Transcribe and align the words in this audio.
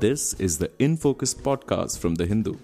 This 0.00 0.32
is 0.40 0.56
the 0.56 0.70
In 0.78 0.96
Focus 0.96 1.34
podcast 1.34 1.98
from 1.98 2.14
The 2.14 2.24
Hindu. 2.24 2.54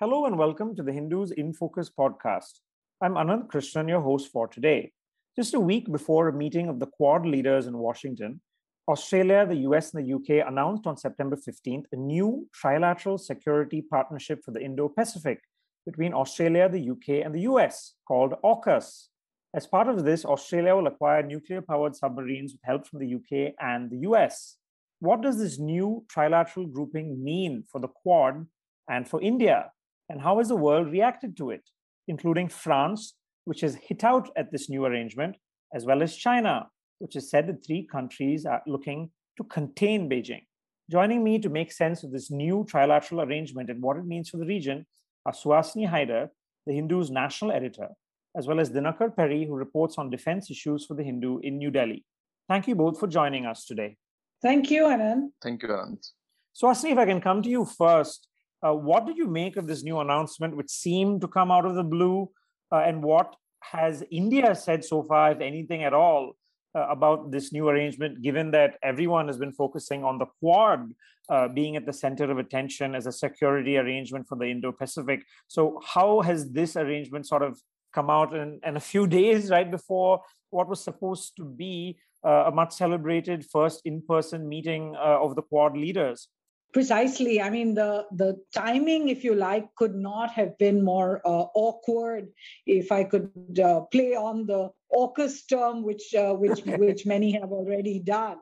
Hello 0.00 0.24
and 0.24 0.38
welcome 0.38 0.74
to 0.74 0.82
the 0.82 0.90
Hindus 0.90 1.32
in 1.32 1.52
Focus 1.52 1.90
podcast. 1.90 2.60
I'm 3.02 3.16
Anand 3.16 3.48
Krishnan, 3.48 3.90
your 3.90 4.00
host 4.00 4.32
for 4.32 4.48
today. 4.48 4.92
Just 5.36 5.52
a 5.52 5.60
week 5.60 5.92
before 5.92 6.28
a 6.28 6.32
meeting 6.32 6.70
of 6.70 6.80
the 6.80 6.86
Quad 6.86 7.26
leaders 7.26 7.66
in 7.66 7.76
Washington, 7.76 8.40
Australia, 8.88 9.44
the 9.46 9.68
US, 9.68 9.92
and 9.92 10.02
the 10.02 10.14
UK 10.14 10.48
announced 10.48 10.86
on 10.86 10.96
September 10.96 11.36
15th 11.36 11.84
a 11.92 11.96
new 11.96 12.48
trilateral 12.58 13.20
security 13.20 13.82
partnership 13.82 14.42
for 14.42 14.52
the 14.52 14.64
Indo 14.64 14.88
Pacific 14.88 15.40
between 15.84 16.14
Australia, 16.14 16.70
the 16.70 16.88
UK, 16.88 17.22
and 17.22 17.34
the 17.34 17.42
US 17.42 17.96
called 18.08 18.32
AUKUS. 18.42 19.08
As 19.54 19.68
part 19.68 19.86
of 19.86 20.04
this, 20.04 20.24
Australia 20.24 20.74
will 20.74 20.88
acquire 20.88 21.22
nuclear 21.22 21.62
powered 21.62 21.94
submarines 21.94 22.52
with 22.52 22.60
help 22.64 22.88
from 22.88 22.98
the 22.98 23.14
UK 23.14 23.54
and 23.60 23.88
the 23.88 23.98
US. 23.98 24.56
What 24.98 25.22
does 25.22 25.38
this 25.38 25.60
new 25.60 26.04
trilateral 26.12 26.72
grouping 26.72 27.22
mean 27.22 27.62
for 27.70 27.80
the 27.80 27.86
Quad 27.86 28.46
and 28.90 29.08
for 29.08 29.22
India? 29.22 29.70
And 30.08 30.20
how 30.20 30.38
has 30.38 30.48
the 30.48 30.56
world 30.56 30.90
reacted 30.90 31.36
to 31.36 31.50
it, 31.50 31.62
including 32.08 32.48
France, 32.48 33.14
which 33.44 33.60
has 33.60 33.76
hit 33.76 34.02
out 34.02 34.28
at 34.36 34.50
this 34.50 34.68
new 34.68 34.86
arrangement, 34.86 35.36
as 35.72 35.84
well 35.84 36.02
as 36.02 36.16
China, 36.16 36.68
which 36.98 37.14
has 37.14 37.30
said 37.30 37.46
that 37.46 37.64
three 37.64 37.86
countries 37.86 38.44
are 38.44 38.62
looking 38.66 39.10
to 39.36 39.44
contain 39.44 40.10
Beijing. 40.10 40.42
Joining 40.90 41.22
me 41.22 41.38
to 41.38 41.48
make 41.48 41.70
sense 41.70 42.02
of 42.02 42.10
this 42.10 42.28
new 42.28 42.66
trilateral 42.68 43.24
arrangement 43.24 43.70
and 43.70 43.80
what 43.80 43.98
it 43.98 44.04
means 44.04 44.30
for 44.30 44.38
the 44.38 44.46
region 44.46 44.84
are 45.24 45.32
Suhasini 45.32 45.88
Haidar, 45.88 46.30
the 46.66 46.72
Hindu's 46.72 47.10
national 47.10 47.52
editor, 47.52 47.90
as 48.36 48.46
well 48.46 48.60
as 48.60 48.70
Dinakar 48.70 49.14
Peri, 49.14 49.46
who 49.46 49.54
reports 49.54 49.96
on 49.98 50.10
defense 50.10 50.50
issues 50.50 50.84
for 50.86 50.94
the 50.94 51.02
Hindu 51.02 51.38
in 51.38 51.58
New 51.58 51.70
Delhi. 51.70 52.04
Thank 52.48 52.68
you 52.68 52.74
both 52.74 52.98
for 52.98 53.06
joining 53.06 53.46
us 53.46 53.64
today. 53.64 53.96
Thank 54.42 54.70
you, 54.70 54.84
Anand. 54.84 55.28
Thank 55.42 55.62
you, 55.62 55.68
Anand. 55.68 56.10
So, 56.52 56.68
Suhasini, 56.68 56.92
if 56.92 56.98
I 56.98 57.06
can 57.06 57.20
come 57.20 57.42
to 57.42 57.48
you 57.48 57.64
first, 57.64 58.28
uh, 58.62 58.72
what 58.72 59.06
did 59.06 59.16
you 59.16 59.26
make 59.26 59.56
of 59.56 59.66
this 59.66 59.82
new 59.82 60.00
announcement, 60.00 60.56
which 60.56 60.70
seemed 60.70 61.20
to 61.20 61.28
come 61.28 61.50
out 61.50 61.64
of 61.64 61.74
the 61.74 61.82
blue? 61.82 62.30
Uh, 62.70 62.78
and 62.78 63.02
what 63.02 63.34
has 63.60 64.04
India 64.10 64.54
said 64.54 64.84
so 64.84 65.02
far, 65.02 65.32
if 65.32 65.40
anything 65.40 65.84
at 65.84 65.94
all, 65.94 66.32
uh, 66.74 66.86
about 66.88 67.30
this 67.30 67.52
new 67.52 67.68
arrangement, 67.68 68.20
given 68.22 68.50
that 68.50 68.78
everyone 68.82 69.26
has 69.26 69.38
been 69.38 69.52
focusing 69.52 70.02
on 70.04 70.18
the 70.18 70.26
Quad 70.40 70.92
uh, 71.28 71.48
being 71.48 71.76
at 71.76 71.86
the 71.86 71.92
center 71.92 72.30
of 72.30 72.38
attention 72.38 72.94
as 72.94 73.06
a 73.06 73.12
security 73.12 73.76
arrangement 73.76 74.26
for 74.28 74.36
the 74.36 74.46
Indo 74.46 74.72
Pacific? 74.72 75.24
So, 75.46 75.80
how 75.84 76.20
has 76.22 76.50
this 76.50 76.76
arrangement 76.76 77.26
sort 77.26 77.42
of 77.42 77.60
come 77.94 78.10
out 78.10 78.34
in, 78.34 78.60
in 78.66 78.76
a 78.76 78.80
few 78.80 79.06
days 79.06 79.50
right 79.50 79.70
before 79.70 80.20
what 80.50 80.68
was 80.68 80.82
supposed 80.82 81.36
to 81.36 81.44
be 81.44 81.98
uh, 82.24 82.44
a 82.46 82.50
much 82.50 82.72
celebrated 82.72 83.44
first 83.50 83.82
in 83.84 84.02
person 84.02 84.48
meeting 84.48 84.94
uh, 84.96 85.18
of 85.24 85.36
the 85.36 85.42
Quad 85.42 85.76
leaders? 85.76 86.28
precisely 86.74 87.40
i 87.40 87.48
mean 87.48 87.72
the 87.72 88.04
the 88.20 88.36
timing 88.52 89.08
if 89.08 89.22
you 89.24 89.34
like 89.34 89.66
could 89.76 89.94
not 89.94 90.30
have 90.32 90.58
been 90.58 90.84
more 90.84 91.22
uh, 91.24 91.46
awkward 91.54 92.28
if 92.66 92.90
i 92.90 93.04
could 93.04 93.60
uh, 93.64 93.80
play 93.92 94.10
on 94.14 94.44
the 94.46 94.68
AUKUS 94.92 95.46
term 95.48 95.82
which 95.82 96.14
uh, 96.14 96.34
which 96.34 96.60
which 96.64 97.06
many 97.06 97.32
have 97.32 97.52
already 97.52 97.98
done. 97.98 98.38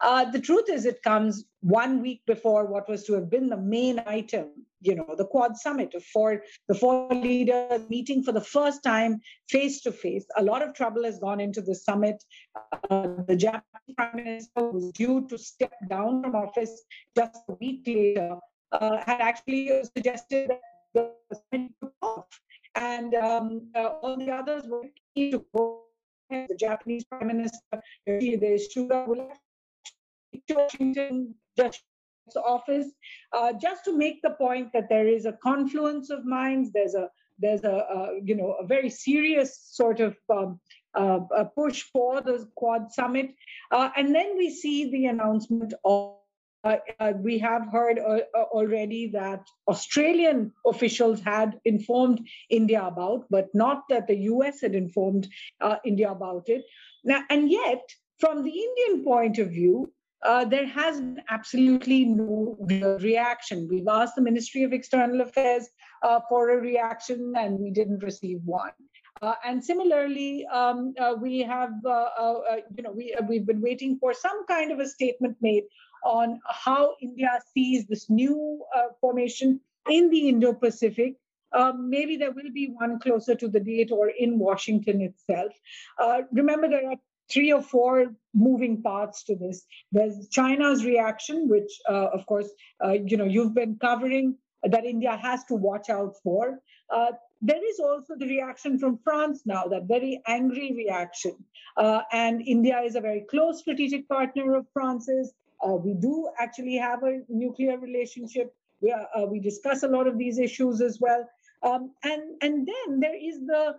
Uh, 0.00 0.30
the 0.30 0.40
truth 0.40 0.68
is 0.68 0.84
it 0.84 1.02
comes 1.02 1.44
one 1.60 2.02
week 2.02 2.22
before 2.26 2.66
what 2.66 2.88
was 2.88 3.04
to 3.04 3.14
have 3.14 3.30
been 3.30 3.48
the 3.48 3.56
main 3.56 4.02
item 4.06 4.48
you 4.80 4.94
know 4.94 5.14
the 5.16 5.24
quad 5.24 5.56
summit 5.56 5.94
of 5.94 6.04
four 6.04 6.42
the 6.68 6.74
four 6.74 7.08
leaders 7.10 7.88
meeting 7.88 8.22
for 8.22 8.32
the 8.32 8.40
first 8.40 8.82
time 8.82 9.20
face 9.48 9.80
to 9.82 9.92
face. 9.92 10.26
A 10.36 10.42
lot 10.42 10.62
of 10.62 10.74
trouble 10.74 11.04
has 11.04 11.18
gone 11.18 11.40
into 11.40 11.62
the 11.62 11.74
summit. 11.74 12.22
Uh, 12.90 13.08
the 13.26 13.36
japanese 13.36 13.94
prime 13.96 14.16
minister 14.16 14.70
was 14.70 14.92
due 14.92 15.26
to 15.28 15.38
step 15.38 15.72
down 15.88 16.22
from 16.22 16.34
office 16.36 16.84
just 17.16 17.40
a 17.48 17.54
week 17.54 17.82
later 17.86 18.36
uh, 18.72 18.98
had 19.04 19.20
actually 19.20 19.82
suggested 19.96 20.50
that 20.94 21.16
the 21.30 21.40
summit 21.52 21.72
off. 22.02 22.26
And 22.74 23.14
um, 23.14 23.70
uh, 23.74 23.88
all 24.02 24.16
the 24.16 24.30
others 24.30 24.64
were 24.66 24.82
keen 24.82 24.92
to 24.92 25.00
go 25.02 25.07
the 26.30 26.56
japanese 26.58 27.04
prime 27.04 27.26
minister 27.26 27.82
Suga 28.08 29.06
will 29.06 29.30
Washington 30.50 31.34
just 31.56 31.82
office, 32.36 32.88
uh, 33.32 33.52
just 33.54 33.84
to 33.84 33.96
make 33.96 34.20
the 34.22 34.30
point 34.30 34.72
that 34.72 34.88
there 34.88 35.06
is 35.06 35.24
a 35.24 35.32
confluence 35.32 36.10
of 36.10 36.24
minds. 36.24 36.70
There's 36.72 36.94
a 36.94 37.08
there's 37.38 37.64
a, 37.64 38.18
you 38.22 38.34
know 38.34 38.52
a 38.60 38.66
very 38.66 38.90
serious 38.90 39.58
sort 39.70 40.00
of 40.00 40.16
um, 40.28 40.60
uh, 40.94 41.20
push 41.56 41.82
for 41.92 42.20
the 42.20 42.48
Quad 42.56 42.92
summit, 42.92 43.34
uh, 43.70 43.90
and 43.96 44.14
then 44.14 44.36
we 44.36 44.50
see 44.50 44.90
the 44.90 45.06
announcement 45.06 45.74
of. 45.84 46.17
Uh, 46.64 46.76
uh, 46.98 47.12
we 47.16 47.38
have 47.38 47.68
heard 47.70 47.98
uh, 47.98 48.18
already 48.34 49.08
that 49.08 49.46
Australian 49.68 50.52
officials 50.66 51.20
had 51.20 51.58
informed 51.64 52.20
India 52.50 52.84
about, 52.84 53.26
but 53.30 53.46
not 53.54 53.82
that 53.88 54.08
the 54.08 54.16
US 54.32 54.60
had 54.60 54.74
informed 54.74 55.28
India 55.84 56.10
about 56.10 56.48
it. 56.48 56.64
Now, 57.04 57.22
and 57.30 57.50
yet, 57.50 57.82
from 58.18 58.42
the 58.42 58.50
Indian 58.50 59.04
point 59.04 59.38
of 59.38 59.50
view, 59.50 59.92
uh, 60.24 60.44
there 60.44 60.66
has 60.66 61.00
been 61.00 61.22
absolutely 61.28 62.04
no 62.04 62.56
reaction. 63.00 63.68
We've 63.70 63.86
asked 63.88 64.16
the 64.16 64.22
Ministry 64.22 64.64
of 64.64 64.72
External 64.72 65.20
Affairs 65.20 65.68
uh, 66.02 66.20
for 66.28 66.50
a 66.50 66.60
reaction, 66.60 67.34
and 67.36 67.58
we 67.58 67.70
didn't 67.70 68.02
receive 68.02 68.40
one. 68.44 68.72
Uh, 69.20 69.34
and 69.44 69.64
similarly, 69.64 70.46
um, 70.46 70.94
uh, 71.00 71.14
we 71.20 71.40
have, 71.40 71.72
uh, 71.84 71.88
uh, 71.90 72.56
you 72.76 72.82
know, 72.82 72.92
we 72.92 73.14
we've 73.28 73.46
been 73.46 73.60
waiting 73.60 73.98
for 73.98 74.12
some 74.12 74.46
kind 74.46 74.70
of 74.70 74.78
a 74.78 74.88
statement 74.88 75.36
made 75.40 75.64
on 76.04 76.40
how 76.46 76.94
India 77.00 77.40
sees 77.54 77.86
this 77.86 78.08
new 78.10 78.62
formation 79.00 79.60
in 79.90 80.10
the 80.10 80.28
Indo-Pacific. 80.28 81.14
Um, 81.52 81.88
maybe 81.88 82.16
there 82.16 82.32
will 82.32 82.52
be 82.52 82.66
one 82.66 82.98
closer 83.00 83.34
to 83.34 83.48
the 83.48 83.60
date 83.60 83.90
or 83.90 84.10
in 84.10 84.38
Washington 84.38 85.00
itself. 85.00 85.52
remember, 86.32 86.68
there 86.68 86.90
are 86.90 86.96
three 87.30 87.52
or 87.52 87.62
four 87.62 88.14
moving 88.34 88.82
parts 88.82 89.24
to 89.24 89.36
this. 89.36 89.64
There's 89.92 90.28
China's 90.28 90.84
reaction, 90.84 91.48
which, 91.48 91.70
uh, 91.88 92.08
of 92.12 92.26
course, 92.26 92.48
uh, 92.82 92.92
you 92.92 93.16
know, 93.16 93.24
you've 93.24 93.54
been 93.54 93.76
covering 93.76 94.36
that 94.62 94.84
India 94.84 95.16
has 95.16 95.44
to 95.44 95.54
watch 95.54 95.90
out 95.90 96.14
for. 96.22 96.58
Uh, 96.90 97.12
there 97.40 97.64
is 97.70 97.78
also 97.78 98.14
the 98.16 98.26
reaction 98.26 98.78
from 98.78 98.98
France 99.04 99.42
now, 99.46 99.64
that 99.64 99.84
very 99.84 100.20
angry 100.26 100.72
reaction. 100.74 101.36
Uh, 101.76 102.00
and 102.12 102.42
India 102.42 102.80
is 102.80 102.96
a 102.96 103.00
very 103.00 103.24
close 103.30 103.60
strategic 103.60 104.08
partner 104.08 104.56
of 104.56 104.66
France's. 104.72 105.32
Uh, 105.64 105.74
we 105.74 105.94
do 105.94 106.28
actually 106.38 106.76
have 106.76 107.02
a 107.02 107.20
nuclear 107.28 107.78
relationship. 107.78 108.54
We, 108.80 108.92
uh, 108.92 109.26
we 109.26 109.40
discuss 109.40 109.82
a 109.82 109.88
lot 109.88 110.06
of 110.06 110.18
these 110.18 110.38
issues 110.38 110.80
as 110.80 110.98
well. 111.00 111.28
Um, 111.62 111.92
and, 112.04 112.22
and 112.42 112.66
then 112.66 113.00
there 113.00 113.16
is 113.16 113.40
the 113.40 113.76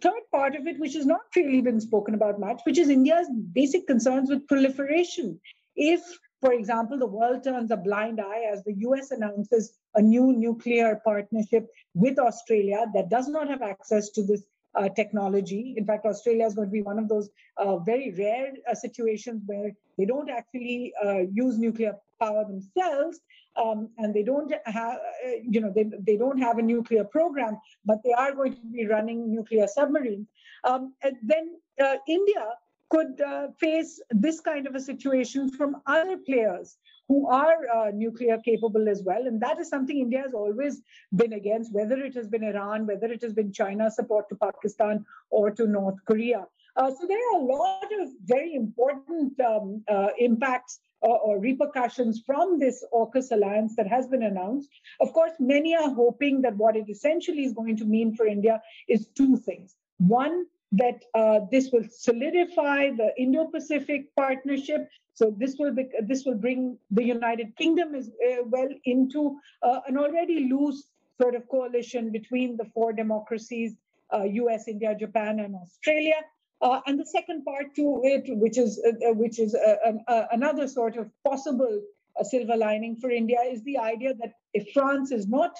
third 0.00 0.22
part 0.32 0.56
of 0.56 0.66
it, 0.66 0.78
which 0.78 0.94
has 0.94 1.06
not 1.06 1.20
really 1.36 1.60
been 1.60 1.80
spoken 1.80 2.14
about 2.14 2.40
much, 2.40 2.60
which 2.64 2.78
is 2.78 2.88
India's 2.88 3.28
basic 3.52 3.86
concerns 3.86 4.30
with 4.30 4.46
proliferation. 4.48 5.38
If, 5.76 6.00
for 6.40 6.52
example, 6.52 6.98
the 6.98 7.06
world 7.06 7.44
turns 7.44 7.70
a 7.70 7.76
blind 7.76 8.20
eye 8.20 8.46
as 8.50 8.64
the 8.64 8.74
US 8.78 9.10
announces 9.10 9.72
a 9.94 10.02
new 10.02 10.32
nuclear 10.32 11.00
partnership 11.04 11.68
with 11.94 12.18
Australia 12.18 12.86
that 12.94 13.10
does 13.10 13.28
not 13.28 13.48
have 13.48 13.62
access 13.62 14.10
to 14.10 14.22
this 14.22 14.42
uh, 14.74 14.88
technology. 14.90 15.74
In 15.76 15.84
fact, 15.84 16.06
Australia 16.06 16.46
is 16.46 16.54
going 16.54 16.68
to 16.68 16.72
be 16.72 16.82
one 16.82 16.98
of 16.98 17.08
those 17.08 17.30
uh, 17.56 17.78
very 17.78 18.14
rare 18.16 18.52
uh, 18.70 18.74
situations 18.74 19.42
where 19.46 19.72
they 19.96 20.04
don't 20.04 20.30
actually 20.30 20.92
uh, 21.04 21.20
use 21.32 21.58
nuclear 21.58 21.96
power 22.20 22.44
themselves, 22.44 23.20
um, 23.56 23.88
and 23.98 24.14
they 24.14 24.22
don't 24.22 24.52
have, 24.66 24.94
uh, 24.94 25.30
you 25.42 25.60
know, 25.60 25.72
they, 25.74 25.84
they 26.00 26.16
don't 26.16 26.38
have 26.38 26.58
a 26.58 26.62
nuclear 26.62 27.04
program, 27.04 27.58
but 27.84 27.98
they 28.04 28.12
are 28.12 28.32
going 28.32 28.54
to 28.54 28.66
be 28.72 28.86
running 28.86 29.32
nuclear 29.32 29.66
submarines. 29.66 30.26
Um, 30.64 30.94
then 31.22 31.56
uh, 31.80 31.96
India 32.08 32.46
could 32.90 33.20
face 33.60 34.00
this 34.10 34.40
kind 34.40 34.66
of 34.66 34.74
a 34.74 34.80
situation 34.80 35.50
from 35.50 35.76
other 35.86 36.16
players 36.16 36.78
who 37.08 37.28
are 37.28 37.56
uh, 37.74 37.90
nuclear 37.92 38.38
capable 38.38 38.88
as 38.88 39.02
well. 39.02 39.26
And 39.26 39.40
that 39.40 39.58
is 39.58 39.68
something 39.68 39.98
India 39.98 40.20
has 40.20 40.34
always 40.34 40.82
been 41.14 41.32
against, 41.32 41.72
whether 41.72 41.96
it 41.96 42.14
has 42.14 42.28
been 42.28 42.44
Iran, 42.44 42.86
whether 42.86 43.06
it 43.06 43.22
has 43.22 43.32
been 43.32 43.52
China's 43.52 43.96
support 43.96 44.28
to 44.28 44.36
Pakistan 44.36 45.04
or 45.30 45.50
to 45.50 45.66
North 45.66 45.96
Korea. 46.04 46.46
Uh, 46.76 46.90
so 46.90 47.06
there 47.08 47.18
are 47.18 47.40
a 47.40 47.44
lot 47.44 47.88
of 48.00 48.08
very 48.24 48.54
important 48.54 49.40
um, 49.40 49.82
uh, 49.88 50.10
impacts 50.18 50.78
uh, 51.02 51.08
or 51.08 51.40
repercussions 51.40 52.22
from 52.24 52.58
this 52.58 52.84
AUKUS 52.92 53.32
alliance 53.32 53.74
that 53.76 53.88
has 53.88 54.06
been 54.06 54.22
announced. 54.22 54.68
Of 55.00 55.12
course, 55.12 55.32
many 55.40 55.74
are 55.74 55.90
hoping 55.90 56.42
that 56.42 56.56
what 56.56 56.76
it 56.76 56.88
essentially 56.88 57.44
is 57.44 57.52
going 57.52 57.76
to 57.78 57.84
mean 57.84 58.14
for 58.14 58.26
India 58.26 58.60
is 58.88 59.08
two 59.08 59.36
things. 59.38 59.74
One, 59.98 60.46
that 60.72 61.04
uh, 61.14 61.40
this 61.50 61.70
will 61.72 61.84
solidify 61.90 62.90
the 62.90 63.12
Indo-Pacific 63.16 64.14
partnership. 64.16 64.88
So 65.14 65.34
this 65.36 65.56
will 65.58 65.74
be, 65.74 65.88
this 66.06 66.24
will 66.24 66.34
bring 66.36 66.78
the 66.90 67.02
United 67.02 67.56
Kingdom 67.56 67.94
as 67.94 68.08
uh, 68.08 68.42
well 68.44 68.68
into 68.84 69.38
uh, 69.62 69.80
an 69.86 69.96
already 69.96 70.48
loose 70.50 70.84
sort 71.20 71.34
of 71.34 71.48
coalition 71.48 72.12
between 72.12 72.56
the 72.56 72.66
four 72.74 72.92
democracies: 72.92 73.76
U.S., 74.12 74.64
uh, 74.68 74.70
India, 74.70 74.94
Japan, 74.94 75.40
and 75.40 75.54
Australia. 75.54 76.20
Uh, 76.60 76.80
and 76.86 76.98
the 76.98 77.06
second 77.06 77.44
part 77.44 77.74
to 77.76 78.00
it, 78.02 78.24
which 78.38 78.58
is 78.58 78.82
uh, 78.84 79.08
uh 79.08 79.14
which 79.14 79.38
is 79.38 79.54
uh, 79.54 79.92
uh, 80.08 80.26
another 80.32 80.66
sort 80.66 80.96
of 80.96 81.08
possible 81.24 81.80
silver 82.22 82.56
lining 82.56 82.96
for 82.96 83.10
India, 83.10 83.38
is 83.48 83.62
the 83.62 83.78
idea 83.78 84.12
that 84.14 84.32
if 84.52 84.72
France 84.72 85.12
is 85.12 85.28
not 85.28 85.56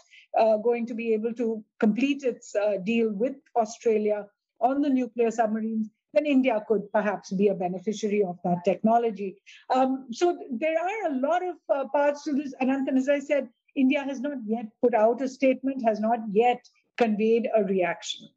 going 0.64 0.86
to 0.86 0.94
be 0.94 1.14
able 1.14 1.32
to 1.32 1.64
complete 1.78 2.24
its 2.24 2.54
deal 2.84 3.12
with 3.12 3.36
Australia 3.56 4.26
on 4.60 4.82
the 4.82 4.90
nuclear 4.90 5.30
submarines, 5.30 5.88
then 6.14 6.26
India 6.26 6.64
could 6.66 6.90
perhaps 6.92 7.32
be 7.32 7.48
a 7.48 7.54
beneficiary 7.54 8.22
of 8.24 8.38
that 8.44 8.64
technology. 8.64 9.36
Um, 9.74 10.06
so 10.10 10.38
there 10.50 10.76
are 10.78 11.12
a 11.12 11.16
lot 11.20 11.42
of 11.42 11.56
uh, 11.74 11.88
parts 11.88 12.24
to 12.24 12.32
this. 12.32 12.54
And 12.60 12.88
as 12.96 13.08
I 13.08 13.18
said, 13.18 13.48
India 13.76 14.02
has 14.02 14.20
not 14.20 14.38
yet 14.46 14.66
put 14.82 14.94
out 14.94 15.20
a 15.20 15.28
statement, 15.28 15.84
has 15.86 16.00
not 16.00 16.20
yet 16.32 16.66
conveyed 16.96 17.48
a 17.54 17.62
reaction. 17.64 18.28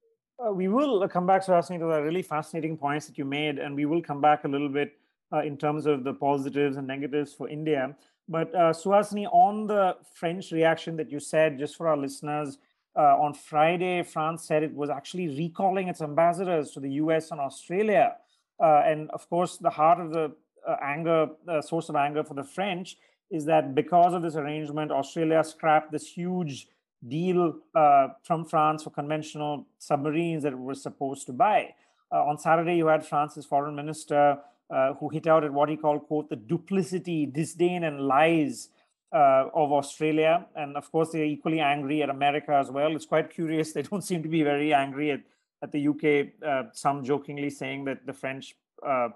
Uh, 0.44 0.52
we 0.52 0.68
will 0.68 1.08
come 1.08 1.26
back, 1.26 1.46
Suhasini, 1.46 1.80
to 1.80 1.86
the 1.86 2.02
really 2.02 2.22
fascinating 2.22 2.78
points 2.78 3.06
that 3.08 3.18
you 3.18 3.26
made, 3.26 3.60
and 3.60 3.76
we 3.76 3.86
will 3.86 4.02
come 4.02 4.22
back 4.22 4.44
a 4.44 4.48
little 4.48 4.70
bit 4.70 4.94
uh, 5.32 5.40
in 5.40 5.56
terms 5.58 5.86
of 5.86 6.04
the 6.04 6.14
positives 6.14 6.78
and 6.78 6.88
negatives 6.88 7.34
for 7.34 7.48
India. 7.48 7.96
But 8.28 8.54
uh, 8.56 8.72
Suhasini, 8.72 9.28
on 9.32 9.68
the 9.68 9.98
French 10.14 10.52
reaction 10.52 10.96
that 10.98 11.12
you 11.12 11.20
said, 11.20 11.60
just 11.60 11.76
for 11.76 11.88
our 11.88 11.98
listeners, 11.98 12.58
uh, 12.96 13.18
on 13.18 13.34
Friday, 13.34 14.04
France 14.04 14.44
said 14.44 14.64
it 14.64 14.74
was 14.74 14.90
actually 14.90 15.28
recalling 15.28 15.88
its 15.88 16.02
ambassadors 16.02 16.72
to 16.72 16.80
the 16.80 16.92
US 16.94 17.32
and 17.32 17.40
Australia. 17.40 18.16
Uh, 18.60 18.84
and 18.86 19.10
of 19.12 19.30
course, 19.30 19.58
the 19.58 19.70
heart 19.70 20.00
of 20.00 20.12
the 20.12 20.32
uh, 20.68 20.76
anger, 20.82 21.28
the 21.46 21.62
source 21.62 21.90
of 21.90 21.96
anger 21.96 22.24
for 22.24 22.34
the 22.34 22.44
French 22.44 22.98
is 23.30 23.46
that 23.46 23.74
because 23.74 24.14
of 24.14 24.22
this 24.22 24.36
arrangement, 24.36 24.92
Australia 24.92 25.44
scrapped 25.44 25.92
this 25.92 26.08
huge 26.08 26.68
deal 27.08 27.56
uh, 27.74 28.10
from 28.24 28.46
France 28.46 28.84
for 28.84 28.90
conventional 28.90 29.66
submarines 29.80 30.44
that 30.44 30.54
it 30.54 30.60
was 30.60 30.84
supposed 30.84 31.26
to 31.26 31.34
buy. 31.34 31.74
Uh, 32.12 32.26
on 32.26 32.38
Saturday, 32.38 32.76
you 32.76 32.88
had 32.88 33.06
France's 33.06 33.46
foreign 33.46 33.76
minister 33.76 34.38
uh, 34.70 34.94
who 34.96 35.10
hit 35.10 35.28
out 35.28 35.44
at 35.44 35.52
what 35.52 35.70
he 35.70 35.78
called, 35.78 36.02
quote, 36.08 36.30
the 36.30 36.36
duplicity, 36.36 37.26
disdain, 37.26 37.84
and 37.84 38.02
lies 38.02 38.70
uh, 39.14 39.50
of 39.54 39.72
Australia. 39.72 40.46
And 40.56 40.78
of 40.78 40.92
course, 40.92 41.10
they're 41.12 41.26
equally 41.26 41.60
angry 41.60 42.02
at 42.02 42.10
America 42.10 42.54
as 42.54 42.72
well. 42.72 42.96
It's 42.96 43.06
quite 43.06 43.30
curious. 43.30 43.74
They 43.74 43.82
don't 43.84 44.04
seem 44.04 44.24
to 44.24 44.30
be 44.30 44.44
very 44.44 44.74
angry 44.74 45.12
at, 45.12 45.22
at 45.62 45.72
the 45.72 45.88
UK, 45.88 46.44
uh, 46.46 46.64
some 46.74 47.04
jokingly 47.04 47.50
saying 47.50 47.86
that 47.86 48.06
the 48.06 48.14
French, 48.14 48.56
uh, 48.86 49.10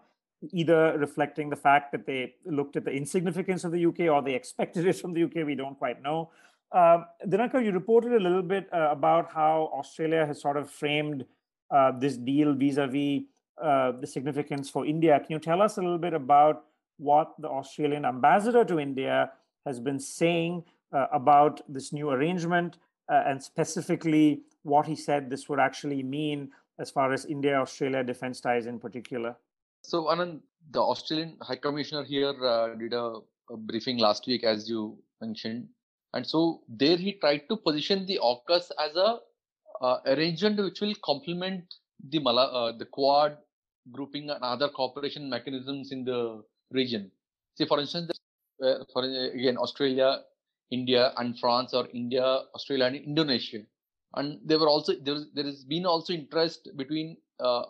either 0.52 0.98
reflecting 0.98 1.50
the 1.50 1.56
fact 1.56 1.92
that 1.92 2.06
they 2.06 2.36
looked 2.46 2.76
at 2.76 2.86
the 2.86 2.92
insignificance 2.92 3.64
of 3.64 3.72
the 3.72 3.86
UK 3.86 4.02
or 4.02 4.22
they 4.22 4.36
expected 4.36 4.86
it 4.86 4.98
from 4.98 5.14
the 5.14 5.24
UK, 5.24 5.46
we 5.46 5.56
don't 5.56 5.78
quite 5.78 6.02
know. 6.02 6.30
Uh, 6.72 7.04
Dinakar, 7.26 7.64
you 7.64 7.72
reported 7.72 8.14
a 8.14 8.20
little 8.20 8.42
bit 8.42 8.68
uh, 8.74 8.90
about 8.92 9.32
how 9.32 9.72
Australia 9.74 10.26
has 10.26 10.42
sort 10.42 10.58
of 10.58 10.70
framed 10.70 11.26
uh, 11.72 11.92
this 11.98 12.18
deal 12.18 12.54
vis 12.54 12.78
a 12.78 12.88
vis 12.88 13.24
the 13.58 14.06
significance 14.06 14.70
for 14.70 14.86
India. 14.86 15.18
Can 15.20 15.32
you 15.32 15.40
tell 15.40 15.62
us 15.62 15.78
a 15.78 15.82
little 15.82 15.98
bit 15.98 16.14
about 16.14 16.66
what 16.98 17.34
the 17.40 17.48
Australian 17.48 18.06
ambassador 18.06 18.66
to 18.66 18.80
India 18.80 19.32
has 19.66 19.80
been 19.80 20.00
saying 20.00 20.64
uh, 20.94 21.08
about 21.12 21.62
this 21.68 21.92
new 21.92 22.10
arrangement 22.10 22.78
uh, 23.12 23.24
and 23.26 23.42
specifically 23.42 24.42
what 24.64 24.86
he 24.86 24.96
said 24.96 25.30
this 25.30 25.48
would 25.50 25.60
actually 25.60 26.04
mean 26.04 26.50
as 26.80 26.92
far 26.92 27.14
as 27.14 27.26
India 27.26 27.56
Australia 27.56 28.04
defense 28.04 28.42
ties 28.42 28.66
in 28.66 28.80
particular. 28.80 29.36
So, 29.84 30.06
Anand, 30.06 30.42
the 30.72 30.82
Australian 30.82 31.38
High 31.42 31.58
Commissioner 31.58 32.04
here 32.04 32.34
uh, 32.44 32.76
did 32.76 32.94
a, 32.94 33.20
a, 33.52 33.58
briefing 33.58 33.98
last 33.98 34.26
week, 34.28 34.44
as 34.44 34.68
you 34.68 34.98
mentioned. 35.22 35.68
And 36.14 36.26
so, 36.26 36.62
there 36.68 36.98
he 36.98 37.14
tried 37.14 37.48
to 37.50 37.58
position 37.58 38.06
the 38.06 38.20
AUKUS 38.22 38.72
as 38.80 38.96
a 38.96 39.20
uh, 39.82 39.98
arrangement 40.08 40.58
which 40.60 40.82
will 40.82 40.96
complement 41.04 41.64
the, 42.10 42.20
Mala, 42.20 42.46
uh, 42.48 42.78
the 42.78 42.86
Quad 42.86 43.38
grouping 43.92 44.30
and 44.30 44.42
other 44.42 44.70
cooperation 44.70 45.30
mechanisms 45.30 45.92
in 45.92 46.04
the 46.04 46.44
region. 46.72 47.12
See, 47.58 47.66
for 47.66 47.80
instance, 47.80 48.12
for 48.94 49.04
again 49.04 49.58
Australia, 49.58 50.22
India, 50.72 51.14
and 51.18 51.38
France, 51.40 51.74
or 51.74 51.88
India, 51.94 52.24
Australia, 52.54 52.86
and 52.86 52.96
Indonesia. 52.96 53.62
And 54.16 54.40
there 54.46 54.60
were 54.60 54.70
also 54.70 54.94
there, 55.04 55.20
there 55.34 55.46
has 55.46 55.64
been 55.64 55.86
also 55.86 56.14
interest 56.14 56.70
between 56.78 57.18
uh, 57.40 57.64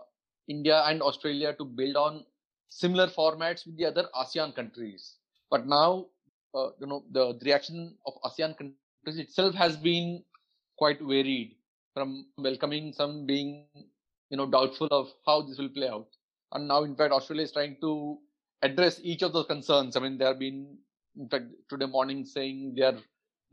India 0.48 0.84
and 0.86 1.02
Australia 1.02 1.54
to 1.58 1.66
build 1.66 1.96
on 1.96 2.26
similar 2.70 3.08
formats 3.08 3.66
with 3.66 3.78
the 3.78 3.86
other 3.86 4.08
ASEAN 4.16 4.56
countries. 4.56 5.16
But 5.50 5.66
now, 5.66 6.08
uh, 6.54 6.70
you 6.80 6.88
know, 6.88 7.04
the, 7.12 7.34
the 7.34 7.46
reaction 7.46 7.96
of 8.06 8.14
ASEAN 8.24 8.58
countries 8.58 9.20
itself 9.20 9.56
has 9.56 9.78
been 9.78 10.24
quite 10.78 11.00
varied, 11.00 11.56
from 11.94 12.28
welcoming 12.38 12.94
some 12.94 13.26
being, 13.26 13.66
you 14.30 14.38
know, 14.38 14.46
doubtful 14.46 14.88
of 14.92 15.08
how 15.26 15.42
this 15.42 15.58
will 15.58 15.70
play 15.70 15.88
out. 15.88 16.08
And 16.52 16.68
now, 16.68 16.84
in 16.84 16.96
fact, 16.96 17.14
Australia 17.14 17.44
is 17.44 17.52
trying 17.52 17.78
to 17.82 18.18
address 18.66 19.00
each 19.04 19.22
of 19.22 19.34
those 19.34 19.48
concerns. 19.48 19.96
I 19.96 20.00
mean, 20.00 20.18
they 20.18 20.26
have 20.26 20.40
been, 20.40 20.78
in 21.18 21.30
fact, 21.30 21.46
today 21.70 21.86
morning 21.86 22.26
saying 22.26 22.74
they 22.76 22.84
are 22.84 22.98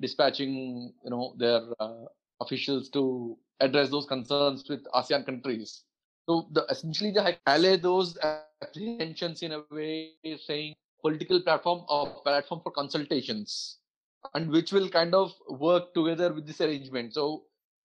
dispatching, 0.01 0.93
you 1.05 1.11
know, 1.11 1.35
their 1.39 1.61
uh, 1.79 2.05
officials 2.41 2.89
to 2.91 3.37
address 3.61 3.91
those 3.91 4.07
concerns 4.07 4.69
with 4.69 4.85
ASEAN 4.95 5.25
countries. 5.25 5.85
So 6.29 6.49
the, 6.53 6.65
essentially, 6.71 7.13
they 7.13 7.39
allay 7.47 7.77
those 7.77 8.19
apprehensions 8.63 9.43
in 9.43 9.53
a 9.53 9.63
way, 9.71 10.13
saying 10.47 10.75
political 11.01 11.41
platform 11.41 11.85
or 11.89 12.23
platform 12.23 12.61
for 12.63 12.71
consultations, 12.71 13.79
and 14.35 14.51
which 14.51 14.73
will 14.73 14.89
kind 14.89 15.15
of 15.15 15.33
work 15.49 15.93
together 15.95 16.33
with 16.33 16.47
this 16.47 16.61
arrangement. 16.61 17.15
So 17.15 17.45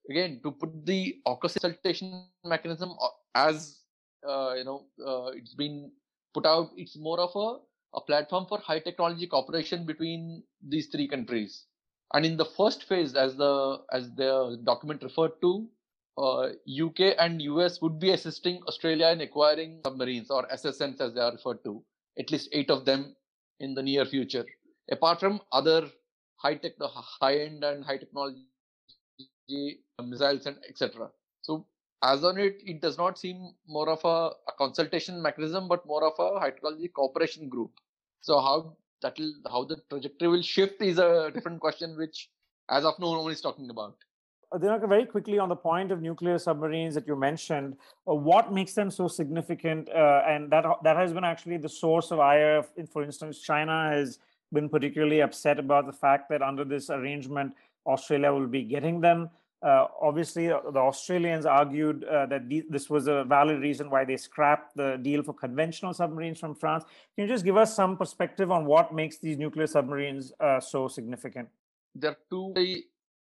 again, 0.10 0.40
to 0.44 0.52
put 0.52 0.86
the 0.86 1.18
consultation 1.42 2.26
mechanism 2.44 2.92
uh, 3.02 3.08
as 3.36 3.82
uh, 4.28 4.54
you 4.58 4.64
know, 4.64 4.86
uh, 5.06 5.32
it's 5.36 5.54
been 5.54 5.92
put 6.38 6.46
out, 6.46 6.70
it's 6.78 6.98
more 6.98 7.20
of 7.20 7.32
a, 7.36 7.98
a 7.98 8.02
platform 8.02 8.46
for 8.48 8.60
high 8.60 8.80
technology 8.80 9.28
cooperation 9.28 9.86
between 9.86 10.44
these 10.62 10.88
three 10.88 11.08
countries. 11.08 11.66
And 12.14 12.26
in 12.26 12.38
the 12.38 12.46
first 12.46 12.84
phase, 12.84 13.16
as 13.16 13.36
the 13.36 13.80
as 13.92 14.10
the 14.16 14.60
document 14.64 15.04
referred 15.04 15.34
to, 15.42 15.68
uh, 16.18 16.50
UK 16.86 17.16
and 17.20 17.42
US 17.42 17.82
would 17.82 18.00
be 18.00 18.12
assisting 18.12 18.62
Australia 18.68 19.08
in 19.08 19.22
acquiring 19.22 19.82
submarines 19.86 20.30
or 20.30 20.48
SSNs 20.48 21.02
as 21.02 21.14
they 21.14 21.22
are 21.22 21.32
referred 21.32 21.64
to, 21.66 21.84
at 22.18 22.32
least 22.32 22.50
eight 22.54 22.70
of 22.70 22.86
them 22.86 23.16
in 23.60 23.74
the 23.74 23.84
near 23.84 24.06
future. 24.06 24.46
Apart 24.92 25.20
from 25.20 25.42
other 25.52 25.90
high 26.38 26.56
tech, 26.56 26.74
high 26.80 27.40
end 27.40 27.64
and 27.64 27.84
high 27.84 27.98
technology 27.98 28.46
missiles 30.04 30.46
and 30.46 30.58
etc. 30.70 31.10
As 32.04 32.24
on 32.24 32.38
it, 32.38 32.62
it 32.66 32.82
does 32.82 32.98
not 32.98 33.18
seem 33.18 33.54
more 33.68 33.90
of 33.90 34.00
a, 34.06 34.34
a 34.48 34.54
consultation 34.58 35.22
mechanism, 35.22 35.68
but 35.68 35.86
more 35.86 36.04
of 36.06 36.14
a 36.20 36.46
technology 36.52 36.90
cooperation 36.90 37.50
group. 37.50 37.72
So 38.22 38.40
how 38.40 38.78
that 39.02 39.18
will 39.18 39.34
how 39.50 39.64
the 39.64 39.78
trajectory 39.90 40.28
will 40.28 40.42
shift 40.42 40.82
is 40.82 41.00
a 41.00 41.32
different 41.34 41.60
question, 41.60 41.98
which 41.98 42.30
as 42.70 42.86
of 42.86 43.00
now 43.00 43.14
no 43.14 43.22
one 43.24 43.32
is 43.32 43.42
talking 43.42 43.70
about. 43.70 43.96
Dinakar, 44.54 44.84
uh, 44.84 44.88
very 44.88 45.06
quickly 45.06 45.40
on 45.40 45.50
the 45.50 45.56
point 45.56 45.92
of 45.92 46.02
nuclear 46.02 46.38
submarines 46.38 46.96
that 46.96 47.06
you 47.06 47.16
mentioned, 47.16 47.76
uh, 48.08 48.14
what 48.14 48.54
makes 48.54 48.74
them 48.74 48.90
so 48.90 49.08
significant? 49.08 49.90
Uh, 49.90 50.24
and 50.28 50.50
that 50.52 50.66
that 50.84 50.96
has 50.96 51.12
been 51.14 51.24
actually 51.24 51.58
the 51.58 51.70
source 51.70 52.12
of 52.12 52.20
ire. 52.20 52.64
For 52.92 53.04
instance, 53.04 53.42
China 53.42 53.90
has 53.90 54.20
been 54.54 54.70
particularly 54.70 55.22
upset 55.22 55.60
about 55.60 55.86
the 55.86 55.92
fact 55.92 56.30
that 56.30 56.42
under 56.42 56.64
this 56.64 56.90
arrangement, 56.90 57.54
Australia 57.86 58.32
will 58.32 58.48
be 58.48 58.64
getting 58.64 59.02
them. 59.02 59.30
Uh, 59.66 59.88
obviously, 60.02 60.48
the 60.48 60.80
Australians 60.80 61.46
argued 61.46 62.04
uh, 62.04 62.28
that 62.28 62.48
the, 62.48 62.64
this 62.70 62.90
was 62.90 63.08
a 63.08 63.24
valid 63.24 63.60
reason 63.60 63.90
why 63.90 64.06
they 64.06 64.16
scrapped 64.16 64.76
the 64.76 64.98
deal 65.02 65.24
for 65.24 65.34
conventional 65.34 65.94
submarines 65.94 66.40
from 66.40 66.54
France. 66.54 66.84
Can 67.16 67.28
you 67.28 67.34
just 67.34 67.44
give 67.44 67.58
us 67.58 67.76
some 67.76 67.98
perspective 67.98 68.52
on 68.52 68.66
what 68.66 68.94
makes 68.94 69.18
these 69.18 69.38
nuclear 69.38 69.66
submarines 69.66 70.32
uh, 70.40 70.60
so 70.60 70.88
significant? 70.88 71.50
There 71.96 72.12
are 72.12 72.18
two 72.30 72.54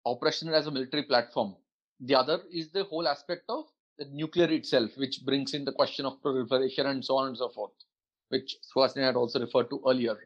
operational 0.06 0.54
as 0.54 0.68
a 0.68 0.70
military 0.70 1.02
platform. 1.02 1.56
The 2.00 2.14
other 2.14 2.40
is 2.52 2.70
the 2.70 2.84
whole 2.84 3.08
aspect 3.08 3.42
of 3.48 3.64
the 3.98 4.04
nuclear 4.06 4.50
itself, 4.50 4.90
which 4.96 5.24
brings 5.24 5.52
in 5.52 5.64
the 5.64 5.72
question 5.72 6.06
of 6.06 6.22
proliferation 6.22 6.86
and 6.86 7.04
so 7.04 7.16
on 7.16 7.28
and 7.28 7.36
so 7.36 7.48
forth, 7.48 7.72
which 8.28 8.56
Suhasini 8.74 9.04
had 9.04 9.16
also 9.16 9.40
referred 9.40 9.68
to 9.70 9.82
earlier. 9.86 10.16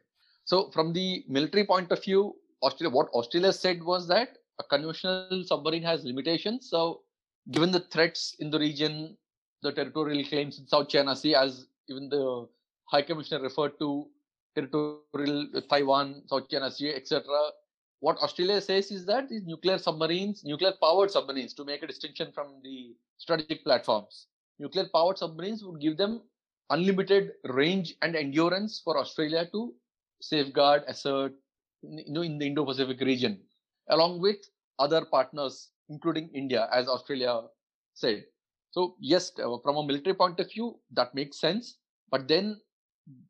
So, 0.44 0.70
from 0.70 0.92
the 0.92 1.24
military 1.28 1.64
point 1.64 1.90
of 1.90 2.04
view, 2.04 2.36
Australia, 2.62 2.94
what 2.94 3.08
Australia 3.08 3.52
said 3.52 3.82
was 3.82 4.06
that 4.08 4.38
a 4.58 4.64
conventional 4.64 5.44
submarine 5.44 5.82
has 5.82 6.04
limitations. 6.04 6.68
So, 6.70 7.02
given 7.50 7.70
the 7.70 7.80
threats 7.80 8.36
in 8.38 8.50
the 8.50 8.58
region, 8.58 9.16
the 9.62 9.72
territorial 9.72 10.24
claims 10.24 10.58
in 10.58 10.66
South 10.66 10.88
China 10.88 11.16
Sea, 11.16 11.34
as 11.34 11.66
even 11.88 12.08
the 12.08 12.48
High 12.86 13.02
Commissioner 13.02 13.42
referred 13.42 13.78
to, 13.78 14.06
territorial 14.54 15.48
Taiwan, 15.68 16.22
South 16.26 16.48
China 16.48 16.70
Sea, 16.70 16.90
etc. 16.90 17.24
What 18.00 18.18
Australia 18.18 18.60
says 18.60 18.90
is 18.90 19.04
that 19.06 19.28
these 19.28 19.44
nuclear 19.44 19.78
submarines, 19.78 20.44
nuclear 20.44 20.72
powered 20.80 21.10
submarines, 21.10 21.54
to 21.54 21.64
make 21.64 21.82
a 21.82 21.86
distinction 21.86 22.30
from 22.32 22.60
the 22.62 22.94
strategic 23.16 23.64
platforms, 23.64 24.26
nuclear 24.58 24.86
powered 24.94 25.18
submarines 25.18 25.64
would 25.64 25.80
give 25.80 25.96
them 25.96 26.22
unlimited 26.70 27.32
range 27.44 27.94
and 28.02 28.14
endurance 28.14 28.80
for 28.84 28.98
Australia 28.98 29.48
to 29.52 29.74
safeguard, 30.20 30.84
assert, 30.86 31.32
you 31.82 32.12
know, 32.12 32.22
in 32.22 32.38
the 32.38 32.46
Indo-Pacific 32.46 33.00
region 33.00 33.40
along 33.90 34.20
with 34.20 34.36
other 34.78 35.04
partners, 35.04 35.70
including 35.88 36.30
India, 36.34 36.68
as 36.72 36.88
Australia 36.88 37.42
said. 37.94 38.24
So 38.70 38.96
yes, 39.00 39.32
uh, 39.38 39.56
from 39.62 39.76
a 39.76 39.86
military 39.86 40.14
point 40.14 40.40
of 40.40 40.50
view, 40.50 40.78
that 40.92 41.14
makes 41.14 41.38
sense. 41.40 41.76
But 42.10 42.28
then 42.28 42.60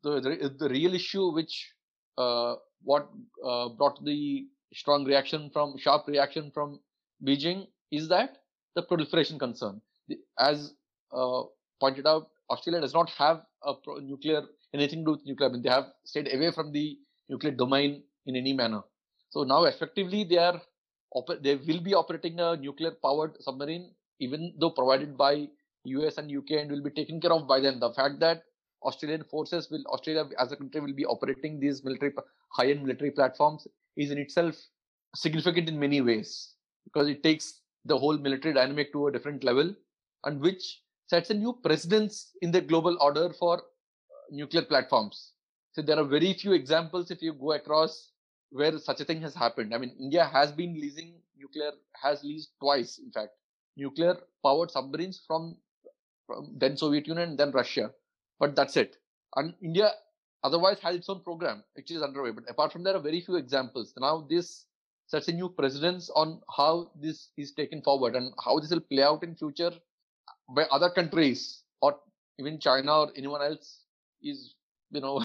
the 0.03 0.21
the, 0.21 0.55
the 0.57 0.69
real 0.69 0.93
issue, 0.93 1.31
which 1.33 1.71
uh, 2.17 2.55
what 2.83 3.09
uh, 3.45 3.69
brought 3.69 4.03
the 4.03 4.47
strong 4.73 5.05
reaction 5.05 5.49
from 5.53 5.77
sharp 5.77 6.07
reaction 6.07 6.51
from 6.53 6.79
Beijing, 7.25 7.67
is 7.91 8.07
that 8.09 8.37
the 8.75 8.81
proliferation 8.81 9.37
concern. 9.37 9.81
As 10.39 10.73
uh, 11.13 11.43
pointed 11.79 12.07
out, 12.07 12.29
Australia 12.49 12.81
does 12.81 12.93
not 12.93 13.09
have 13.11 13.41
a 13.63 13.73
nuclear 14.01 14.41
anything 14.73 14.99
to 14.99 15.05
do 15.05 15.11
with 15.11 15.25
nuclear. 15.25 15.49
I 15.49 15.53
mean, 15.53 15.61
they 15.61 15.69
have 15.69 15.85
stayed 16.03 16.33
away 16.33 16.51
from 16.51 16.71
the 16.71 16.97
nuclear 17.29 17.53
domain 17.53 18.03
in 18.25 18.35
any 18.35 18.53
manner. 18.53 18.81
So 19.35 19.43
now, 19.43 19.65
effectively, 19.65 20.23
they 20.23 20.37
are 20.37 20.61
they 21.41 21.55
will 21.55 21.81
be 21.81 21.93
operating 21.93 22.39
a 22.39 22.55
nuclear 22.55 22.91
powered 22.91 23.35
submarine, 23.41 23.91
even 24.21 24.53
though 24.57 24.69
provided 24.69 25.17
by 25.17 25.49
US 25.83 26.17
and 26.17 26.31
UK, 26.31 26.51
and 26.51 26.71
will 26.71 26.81
be 26.81 26.89
taken 26.89 27.19
care 27.19 27.33
of 27.33 27.45
by 27.45 27.59
them. 27.59 27.81
The 27.81 27.91
fact 27.91 28.21
that 28.21 28.43
Australian 28.83 29.25
forces 29.25 29.69
will 29.69 29.83
Australia 29.87 30.23
as 30.39 30.53
a 30.53 30.55
country 30.55 30.79
will 30.79 30.93
be 30.93 31.05
operating 31.05 31.59
these 31.59 31.83
military 31.83 32.13
high-end 32.53 32.83
military 32.83 33.11
platforms 33.11 33.67
is 33.97 34.09
in 34.09 34.19
itself 34.19 34.55
significant 35.13 35.67
in 35.67 35.77
many 35.77 35.99
ways 35.99 36.53
because 36.85 37.09
it 37.09 37.21
takes 37.21 37.59
the 37.83 37.97
whole 37.97 38.17
military 38.17 38.53
dynamic 38.53 38.93
to 38.93 39.07
a 39.07 39.11
different 39.11 39.43
level 39.43 39.75
and 40.23 40.39
which 40.39 40.81
sets 41.07 41.29
a 41.29 41.33
new 41.33 41.51
precedence 41.61 42.31
in 42.41 42.51
the 42.51 42.61
global 42.61 42.97
order 43.01 43.33
for 43.33 43.57
uh, 43.57 43.61
nuclear 44.31 44.63
platforms. 44.63 45.33
So 45.73 45.81
there 45.81 45.99
are 45.99 46.05
very 46.05 46.33
few 46.33 46.53
examples 46.53 47.11
if 47.11 47.21
you 47.21 47.33
go 47.33 47.51
across 47.51 48.11
where 48.55 48.77
such 48.79 49.01
a 49.01 49.05
thing 49.05 49.21
has 49.21 49.35
happened. 49.35 49.73
I 49.75 49.77
mean, 49.77 49.93
India 49.99 50.23
has 50.25 50.51
been 50.51 50.73
leasing 50.73 51.15
nuclear, 51.37 51.71
has 52.01 52.23
leased 52.23 52.51
twice, 52.61 52.99
in 52.99 53.11
fact, 53.11 53.31
nuclear 53.75 54.15
powered 54.43 54.71
submarines 54.71 55.21
from, 55.27 55.57
from 56.25 56.55
then 56.57 56.77
Soviet 56.77 57.05
Union 57.05 57.35
then 57.35 57.51
Russia. 57.51 57.91
But 58.39 58.55
that's 58.55 58.77
it. 58.77 58.95
And 59.35 59.53
India 59.61 59.91
otherwise 60.43 60.79
has 60.79 60.95
its 60.95 61.09
own 61.09 61.21
program, 61.21 61.63
which 61.73 61.91
is 61.91 62.01
underway. 62.01 62.31
But 62.31 62.49
apart 62.49 62.71
from 62.71 62.83
that, 62.83 62.91
there 62.91 62.99
are 62.99 63.03
very 63.03 63.19
few 63.21 63.35
examples. 63.35 63.93
Now 63.97 64.25
this 64.29 64.65
sets 65.07 65.27
a 65.27 65.33
new 65.33 65.49
precedence 65.49 66.09
on 66.15 66.41
how 66.55 66.91
this 66.95 67.29
is 67.37 67.51
taken 67.51 67.81
forward 67.81 68.15
and 68.15 68.33
how 68.43 68.59
this 68.59 68.71
will 68.71 68.79
play 68.79 69.03
out 69.03 69.23
in 69.23 69.35
future 69.35 69.71
by 70.55 70.63
other 70.71 70.89
countries 70.89 71.61
or 71.81 71.97
even 72.39 72.59
China 72.59 73.01
or 73.01 73.11
anyone 73.17 73.41
else 73.41 73.81
is, 74.23 74.55
you 74.91 75.01
know, 75.01 75.21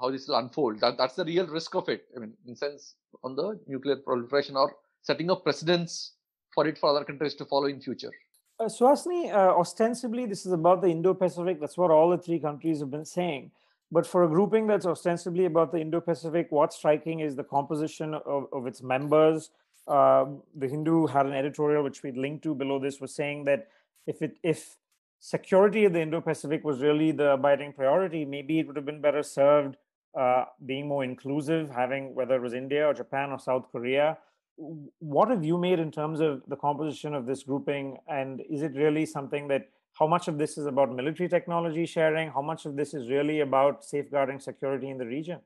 how 0.00 0.10
this 0.10 0.28
will 0.28 0.36
unfold. 0.36 0.80
That, 0.80 0.96
that's 0.96 1.14
the 1.14 1.24
real 1.24 1.46
risk 1.46 1.74
of 1.74 1.88
it. 1.88 2.06
I 2.16 2.20
mean, 2.20 2.32
in 2.46 2.56
sense, 2.56 2.94
on 3.22 3.36
the 3.36 3.58
nuclear 3.66 3.96
proliferation 3.96 4.56
or 4.56 4.74
setting 5.02 5.30
up 5.30 5.44
precedents 5.44 6.12
for 6.54 6.66
it 6.66 6.78
for 6.78 6.90
other 6.90 7.04
countries 7.04 7.34
to 7.34 7.44
follow 7.44 7.66
in 7.66 7.80
future. 7.80 8.12
Uh, 8.58 8.64
Suhasini, 8.64 9.32
uh, 9.32 9.58
ostensibly, 9.58 10.26
this 10.26 10.44
is 10.44 10.52
about 10.52 10.82
the 10.82 10.88
Indo 10.88 11.14
Pacific. 11.14 11.60
That's 11.60 11.78
what 11.78 11.90
all 11.90 12.10
the 12.10 12.18
three 12.18 12.38
countries 12.38 12.80
have 12.80 12.90
been 12.90 13.06
saying. 13.06 13.50
But 13.92 14.06
for 14.06 14.24
a 14.24 14.28
grouping 14.28 14.66
that's 14.66 14.86
ostensibly 14.86 15.46
about 15.46 15.72
the 15.72 15.78
Indo 15.78 16.00
Pacific, 16.00 16.48
what's 16.50 16.76
striking 16.76 17.20
is 17.20 17.34
the 17.34 17.44
composition 17.44 18.14
of, 18.14 18.46
of 18.52 18.66
its 18.66 18.82
members. 18.82 19.50
Uh, 19.88 20.26
the 20.54 20.68
Hindu 20.68 21.06
had 21.06 21.26
an 21.26 21.32
editorial 21.32 21.82
which 21.82 22.02
we 22.02 22.12
linked 22.12 22.44
to 22.44 22.54
below 22.54 22.78
this, 22.78 23.00
was 23.00 23.14
saying 23.14 23.44
that 23.44 23.68
if 24.06 24.22
it 24.22 24.36
if 24.42 24.76
security 25.18 25.84
of 25.84 25.92
the 25.92 26.00
Indo 26.00 26.20
Pacific 26.20 26.64
was 26.64 26.80
really 26.80 27.12
the 27.12 27.32
abiding 27.32 27.72
priority, 27.72 28.24
maybe 28.24 28.58
it 28.58 28.66
would 28.66 28.76
have 28.76 28.86
been 28.86 29.00
better 29.00 29.22
served 29.22 29.76
uh, 30.18 30.44
being 30.66 30.88
more 30.88 31.04
inclusive, 31.04 31.70
having 31.70 32.14
whether 32.14 32.36
it 32.36 32.42
was 32.42 32.54
India 32.54 32.86
or 32.86 32.94
Japan 32.94 33.30
or 33.30 33.38
South 33.38 33.66
Korea. 33.70 34.18
What 34.98 35.30
have 35.30 35.44
you 35.44 35.56
made 35.56 35.78
in 35.78 35.90
terms 35.90 36.20
of 36.20 36.42
the 36.48 36.56
composition 36.56 37.14
of 37.14 37.26
this 37.26 37.42
grouping? 37.42 37.98
And 38.08 38.42
is 38.50 38.62
it 38.62 38.74
really 38.74 39.06
something 39.06 39.48
that 39.48 39.68
how 39.98 40.06
much 40.06 40.28
of 40.28 40.38
this 40.38 40.58
is 40.58 40.66
about 40.66 40.94
military 40.94 41.28
technology 41.28 41.86
sharing? 41.86 42.30
How 42.30 42.42
much 42.42 42.66
of 42.66 42.76
this 42.76 42.94
is 42.94 43.08
really 43.08 43.40
about 43.40 43.84
safeguarding 43.84 44.40
security 44.40 44.90
in 44.90 44.98
the 44.98 45.06
region? 45.06 45.40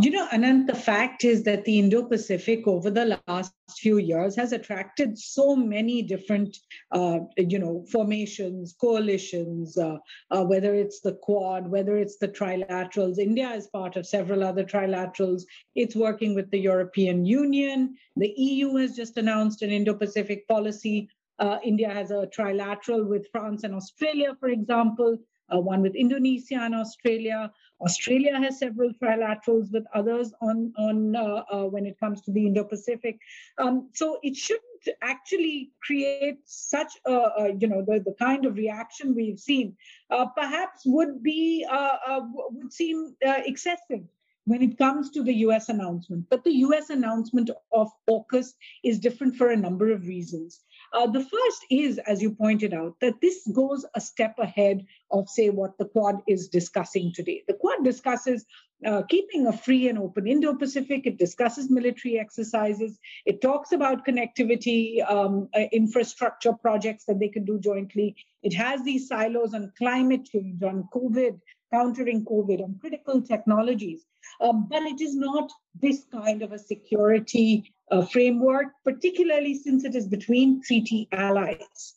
You 0.00 0.12
know, 0.12 0.28
Anand, 0.28 0.68
the 0.68 0.76
fact 0.76 1.24
is 1.24 1.42
that 1.42 1.64
the 1.64 1.80
Indo 1.80 2.04
Pacific 2.04 2.68
over 2.68 2.88
the 2.88 3.18
last 3.26 3.52
few 3.70 3.98
years 3.98 4.36
has 4.36 4.52
attracted 4.52 5.18
so 5.18 5.56
many 5.56 6.02
different, 6.02 6.56
uh, 6.92 7.18
you 7.36 7.58
know, 7.58 7.84
formations, 7.90 8.76
coalitions, 8.80 9.76
uh, 9.76 9.96
uh, 10.30 10.44
whether 10.44 10.72
it's 10.72 11.00
the 11.00 11.14
Quad, 11.14 11.68
whether 11.68 11.96
it's 11.96 12.16
the 12.18 12.28
trilaterals. 12.28 13.18
India 13.18 13.50
is 13.50 13.66
part 13.66 13.96
of 13.96 14.06
several 14.06 14.44
other 14.44 14.62
trilaterals. 14.62 15.42
It's 15.74 15.96
working 15.96 16.32
with 16.36 16.48
the 16.52 16.60
European 16.60 17.24
Union. 17.24 17.96
The 18.14 18.32
EU 18.36 18.76
has 18.76 18.94
just 18.94 19.16
announced 19.16 19.62
an 19.62 19.70
Indo 19.70 19.94
Pacific 19.94 20.46
policy. 20.46 21.08
Uh, 21.40 21.58
India 21.64 21.92
has 21.92 22.12
a 22.12 22.28
trilateral 22.28 23.04
with 23.04 23.26
France 23.32 23.64
and 23.64 23.74
Australia, 23.74 24.36
for 24.38 24.48
example 24.48 25.18
uh, 25.52 25.58
one 25.58 25.82
with 25.82 25.94
Indonesia 25.94 26.56
and 26.60 26.74
Australia. 26.74 27.50
Australia 27.80 28.36
has 28.36 28.58
several 28.58 28.90
trilaterals 29.02 29.72
with 29.72 29.84
others 29.94 30.32
on, 30.40 30.72
on 30.78 31.14
uh, 31.14 31.42
uh, 31.52 31.64
when 31.64 31.86
it 31.86 31.98
comes 32.00 32.20
to 32.22 32.32
the 32.32 32.46
Indo-Pacific. 32.46 33.18
Um, 33.58 33.90
so 33.94 34.18
it 34.22 34.36
shouldn't 34.36 34.64
actually 35.02 35.70
create 35.82 36.38
such 36.44 36.92
a, 37.06 37.12
a, 37.12 37.54
you 37.58 37.68
know 37.68 37.84
the, 37.86 38.00
the 38.04 38.14
kind 38.18 38.46
of 38.46 38.56
reaction 38.56 39.14
we've 39.14 39.38
seen. 39.38 39.76
Uh, 40.10 40.26
perhaps 40.26 40.82
would 40.86 41.22
be 41.22 41.66
uh, 41.70 41.96
uh, 42.06 42.20
would 42.50 42.72
seem 42.72 43.14
excessive 43.22 44.02
when 44.48 44.62
it 44.62 44.78
comes 44.78 45.10
to 45.10 45.22
the 45.22 45.34
US 45.46 45.68
announcement. 45.68 46.24
But 46.30 46.42
the 46.42 46.54
US 46.66 46.88
announcement 46.90 47.50
of 47.72 47.90
AUKUS 48.08 48.54
is 48.82 48.98
different 48.98 49.36
for 49.36 49.50
a 49.50 49.56
number 49.56 49.92
of 49.92 50.06
reasons. 50.06 50.64
Uh, 50.92 51.06
the 51.06 51.20
first 51.22 51.66
is, 51.70 51.98
as 51.98 52.22
you 52.22 52.30
pointed 52.30 52.72
out, 52.72 52.94
that 53.00 53.20
this 53.20 53.46
goes 53.52 53.84
a 53.94 54.00
step 54.00 54.38
ahead 54.38 54.84
of, 55.10 55.28
say, 55.28 55.50
what 55.50 55.76
the 55.78 55.84
Quad 55.84 56.16
is 56.26 56.48
discussing 56.48 57.12
today. 57.14 57.42
The 57.46 57.54
Quad 57.54 57.84
discusses 57.84 58.46
uh, 58.86 59.02
keeping 59.08 59.46
a 59.46 59.52
free 59.52 59.88
and 59.88 59.98
open 59.98 60.26
Indo 60.26 60.54
Pacific. 60.54 61.02
It 61.04 61.18
discusses 61.18 61.70
military 61.70 62.18
exercises. 62.18 62.98
It 63.26 63.40
talks 63.40 63.72
about 63.72 64.06
connectivity, 64.06 65.08
um, 65.10 65.48
uh, 65.54 65.64
infrastructure 65.72 66.52
projects 66.52 67.04
that 67.06 67.18
they 67.18 67.28
can 67.28 67.44
do 67.44 67.58
jointly. 67.58 68.16
It 68.42 68.54
has 68.54 68.82
these 68.84 69.08
silos 69.08 69.54
on 69.54 69.72
climate 69.76 70.26
change, 70.26 70.62
on 70.62 70.88
COVID, 70.94 71.40
countering 71.72 72.24
COVID, 72.24 72.62
on 72.62 72.78
critical 72.80 73.20
technologies. 73.20 74.04
Um, 74.40 74.68
but 74.68 74.82
it 74.82 75.00
is 75.00 75.16
not 75.16 75.50
this 75.80 76.04
kind 76.12 76.42
of 76.42 76.52
a 76.52 76.58
security 76.58 77.72
uh, 77.90 78.04
framework, 78.04 78.66
particularly 78.84 79.54
since 79.54 79.84
it 79.84 79.94
is 79.94 80.06
between 80.06 80.62
treaty 80.62 81.08
allies, 81.12 81.94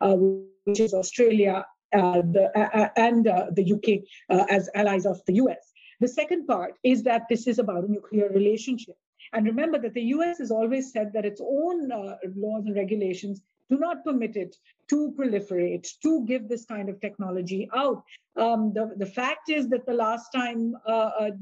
uh, 0.00 0.16
which 0.16 0.80
is 0.80 0.94
Australia 0.94 1.64
uh, 1.92 2.22
the, 2.22 2.56
uh, 2.56 2.68
uh, 2.72 2.88
and 2.96 3.26
uh, 3.26 3.46
the 3.50 3.72
UK 3.72 4.46
as 4.48 4.70
allies 4.76 5.06
of 5.06 5.20
the 5.26 5.34
US. 5.34 5.72
The 5.98 6.06
second 6.06 6.46
part 6.46 6.74
is 6.84 7.02
that 7.02 7.22
this 7.28 7.48
is 7.48 7.58
about 7.58 7.84
a 7.84 7.90
nuclear 7.90 8.28
relationship. 8.28 8.94
And 9.32 9.44
remember 9.44 9.78
that 9.78 9.94
the 9.94 10.14
US 10.14 10.38
has 10.38 10.52
always 10.52 10.92
said 10.92 11.12
that 11.14 11.24
its 11.24 11.40
own 11.40 11.88
laws 11.88 12.66
and 12.66 12.76
regulations 12.76 13.42
do 13.68 13.78
not 13.78 14.04
permit 14.04 14.36
it 14.36 14.56
to 14.88 15.12
proliferate, 15.18 15.88
to 16.02 16.24
give 16.26 16.48
this 16.48 16.64
kind 16.64 16.88
of 16.88 17.00
technology 17.00 17.68
out. 17.74 18.04
Um, 18.36 18.72
the, 18.72 18.92
the 18.96 19.06
fact 19.06 19.48
is 19.48 19.68
that 19.70 19.84
the 19.86 19.94
last 19.94 20.30
time 20.30 20.74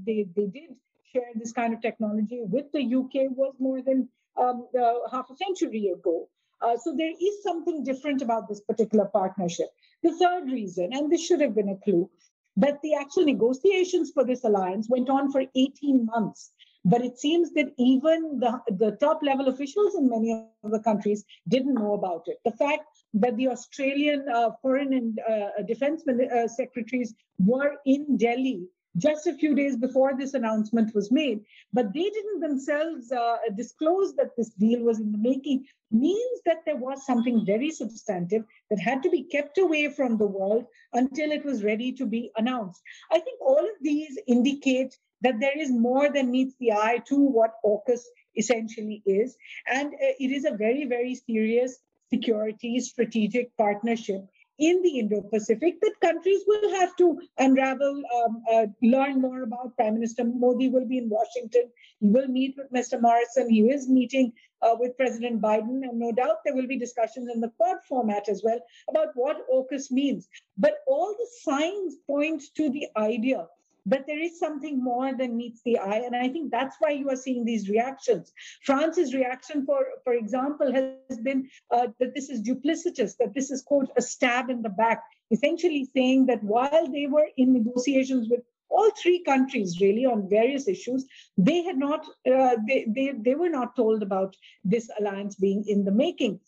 they, 0.06 0.26
they 0.34 0.46
did 0.46 0.70
share 1.12 1.30
this 1.34 1.52
kind 1.52 1.74
of 1.74 1.80
technology 1.80 2.40
with 2.42 2.70
the 2.72 2.82
UK 2.82 3.30
was 3.36 3.54
more 3.58 3.82
than 3.82 4.08
um, 4.40 4.66
uh, 4.78 4.94
half 5.10 5.30
a 5.30 5.36
century 5.36 5.88
ago. 5.88 6.28
Uh, 6.60 6.76
so 6.76 6.94
there 6.96 7.12
is 7.12 7.42
something 7.42 7.84
different 7.84 8.22
about 8.22 8.48
this 8.48 8.60
particular 8.60 9.06
partnership. 9.06 9.68
The 10.02 10.16
third 10.16 10.50
reason, 10.50 10.90
and 10.92 11.10
this 11.10 11.24
should 11.24 11.40
have 11.40 11.54
been 11.54 11.68
a 11.68 11.76
clue, 11.76 12.10
that 12.56 12.80
the 12.82 12.94
actual 12.94 13.24
negotiations 13.24 14.10
for 14.12 14.24
this 14.24 14.44
alliance 14.44 14.88
went 14.88 15.08
on 15.08 15.30
for 15.30 15.44
18 15.54 16.06
months. 16.06 16.50
But 16.84 17.04
it 17.04 17.18
seems 17.18 17.52
that 17.52 17.72
even 17.78 18.40
the, 18.40 18.60
the 18.68 18.96
top 19.00 19.20
level 19.22 19.48
officials 19.48 19.94
in 19.94 20.08
many 20.08 20.32
of 20.64 20.70
the 20.70 20.80
countries 20.80 21.24
didn't 21.46 21.74
know 21.74 21.94
about 21.94 22.22
it. 22.26 22.38
The 22.44 22.52
fact 22.52 22.84
that 23.14 23.36
the 23.36 23.48
Australian 23.48 24.26
uh, 24.28 24.50
foreign 24.62 24.92
and 24.92 25.18
uh, 25.28 25.62
defense 25.66 26.02
uh, 26.08 26.48
secretaries 26.48 27.14
were 27.38 27.76
in 27.84 28.16
Delhi 28.16 28.68
just 28.96 29.26
a 29.26 29.34
few 29.34 29.54
days 29.54 29.76
before 29.76 30.16
this 30.16 30.34
announcement 30.34 30.94
was 30.94 31.10
made, 31.10 31.44
but 31.72 31.92
they 31.92 32.08
didn't 32.10 32.40
themselves 32.40 33.12
uh, 33.12 33.36
disclose 33.56 34.14
that 34.16 34.36
this 34.36 34.50
deal 34.50 34.80
was 34.80 34.98
in 34.98 35.12
the 35.12 35.18
making, 35.18 35.66
means 35.90 36.40
that 36.46 36.64
there 36.64 36.76
was 36.76 37.04
something 37.04 37.44
very 37.44 37.70
substantive 37.70 38.44
that 38.70 38.80
had 38.80 39.02
to 39.02 39.10
be 39.10 39.22
kept 39.22 39.58
away 39.58 39.88
from 39.88 40.16
the 40.16 40.26
world 40.26 40.66
until 40.92 41.30
it 41.30 41.44
was 41.44 41.64
ready 41.64 41.92
to 41.92 42.06
be 42.06 42.30
announced. 42.36 42.82
I 43.10 43.20
think 43.20 43.40
all 43.40 43.60
of 43.60 43.76
these 43.80 44.18
indicate 44.26 44.96
that 45.22 45.40
there 45.40 45.58
is 45.58 45.70
more 45.70 46.10
than 46.10 46.30
meets 46.30 46.54
the 46.58 46.72
eye 46.72 47.02
to 47.08 47.16
what 47.16 47.54
AUKUS 47.64 48.02
essentially 48.36 49.02
is. 49.04 49.36
And 49.66 49.92
uh, 49.94 50.14
it 50.18 50.30
is 50.30 50.44
a 50.44 50.56
very, 50.56 50.84
very 50.84 51.14
serious 51.14 51.78
security 52.10 52.80
strategic 52.80 53.54
partnership 53.56 54.22
in 54.58 54.82
the 54.82 54.98
Indo-Pacific 54.98 55.80
that 55.80 56.00
countries 56.00 56.42
will 56.46 56.70
have 56.70 56.96
to 56.96 57.20
unravel, 57.38 58.02
um, 58.16 58.42
uh, 58.52 58.66
learn 58.82 59.20
more 59.20 59.42
about. 59.42 59.76
Prime 59.76 59.94
Minister 59.94 60.24
Modi 60.24 60.68
will 60.68 60.86
be 60.86 60.98
in 60.98 61.08
Washington. 61.08 61.70
He 62.00 62.08
will 62.08 62.26
meet 62.26 62.56
with 62.56 62.72
Mr. 62.72 63.00
Morrison. 63.00 63.48
He 63.48 63.60
is 63.70 63.88
meeting 63.88 64.32
uh, 64.62 64.74
with 64.78 64.96
President 64.96 65.40
Biden, 65.40 65.82
and 65.88 65.98
no 65.98 66.12
doubt 66.12 66.38
there 66.44 66.54
will 66.54 66.66
be 66.66 66.78
discussions 66.78 67.30
in 67.32 67.40
the 67.40 67.50
Quad 67.50 67.78
format 67.88 68.28
as 68.28 68.42
well 68.44 68.60
about 68.88 69.08
what 69.14 69.46
AUKUS 69.48 69.90
means. 69.90 70.28
But 70.56 70.78
all 70.86 71.14
the 71.16 71.28
signs 71.42 71.96
point 72.06 72.42
to 72.56 72.68
the 72.70 72.88
idea 72.96 73.46
but 73.88 74.06
there 74.06 74.20
is 74.20 74.38
something 74.38 74.82
more 74.82 75.14
than 75.14 75.36
meets 75.36 75.62
the 75.62 75.78
eye. 75.78 76.02
And 76.06 76.14
i 76.16 76.28
think 76.28 76.50
that's 76.50 76.76
why 76.78 76.90
you 76.90 77.08
are 77.10 77.16
seeing 77.16 77.44
these 77.44 77.68
reactions. 77.68 78.32
France's 78.64 79.14
reaction 79.14 79.64
for 79.64 79.80
for 80.04 80.14
example 80.14 80.72
has 80.72 81.18
been 81.22 81.48
uh, 81.70 81.88
that 81.98 82.14
this 82.14 82.28
is 82.28 82.42
duplicitous 82.42 83.16
that 83.18 83.34
this 83.34 83.50
is 83.50 83.62
quote 83.62 83.90
a 83.96 84.02
stab 84.02 84.50
in 84.50 84.62
the 84.62 84.74
back 84.82 85.02
essentially 85.30 85.88
saying 85.96 86.26
that 86.26 86.42
while 86.42 86.86
they 86.92 87.06
were 87.06 87.28
in 87.36 87.52
negotiations 87.52 88.28
with 88.28 88.40
all 88.70 88.90
three 89.02 89.22
countries 89.24 89.80
really 89.80 90.04
on 90.04 90.28
various 90.28 90.68
issues 90.68 91.06
they 91.36 91.62
had 91.62 91.78
not 91.78 92.04
uh, 92.32 92.56
they, 92.66 92.86
they 92.96 93.12
they 93.26 93.34
were 93.34 93.54
not 93.58 93.74
told 93.76 94.02
about 94.02 94.36
this 94.64 94.90
alliance 94.98 95.34
being 95.36 95.64
in 95.66 95.84
the 95.84 95.92
making. 95.92 96.40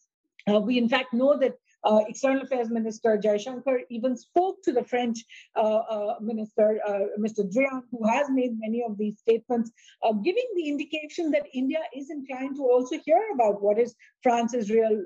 Uh, 0.51 0.61
we 0.61 0.79
in 0.79 0.89
fact 0.89 1.13
know 1.13 1.37
that 1.39 1.55
uh, 1.85 2.01
External 2.09 2.43
Affairs 2.43 2.71
Minister 2.71 3.19
Jaishankar 3.23 3.81
even 3.89 4.17
spoke 4.17 4.63
to 4.65 4.73
the 4.73 4.85
French 4.85 5.25
uh, 5.57 5.61
uh, 5.61 6.15
Minister, 6.21 6.81
uh, 6.87 7.01
Mr. 7.19 7.51
Drian, 7.51 7.83
who 7.91 8.07
has 8.07 8.29
made 8.31 8.59
many 8.59 8.83
of 8.87 8.99
these 8.99 9.19
statements, 9.19 9.71
giving 10.23 10.49
the 10.57 10.69
indication 10.69 11.31
that 11.31 11.47
India 11.55 11.81
is 11.97 12.11
inclined 12.11 12.57
to 12.57 12.63
also 12.63 12.99
hear 13.05 13.23
about 13.35 13.63
what 13.63 13.79
is 13.79 13.95
France's 14.23 14.71
real, 14.71 15.03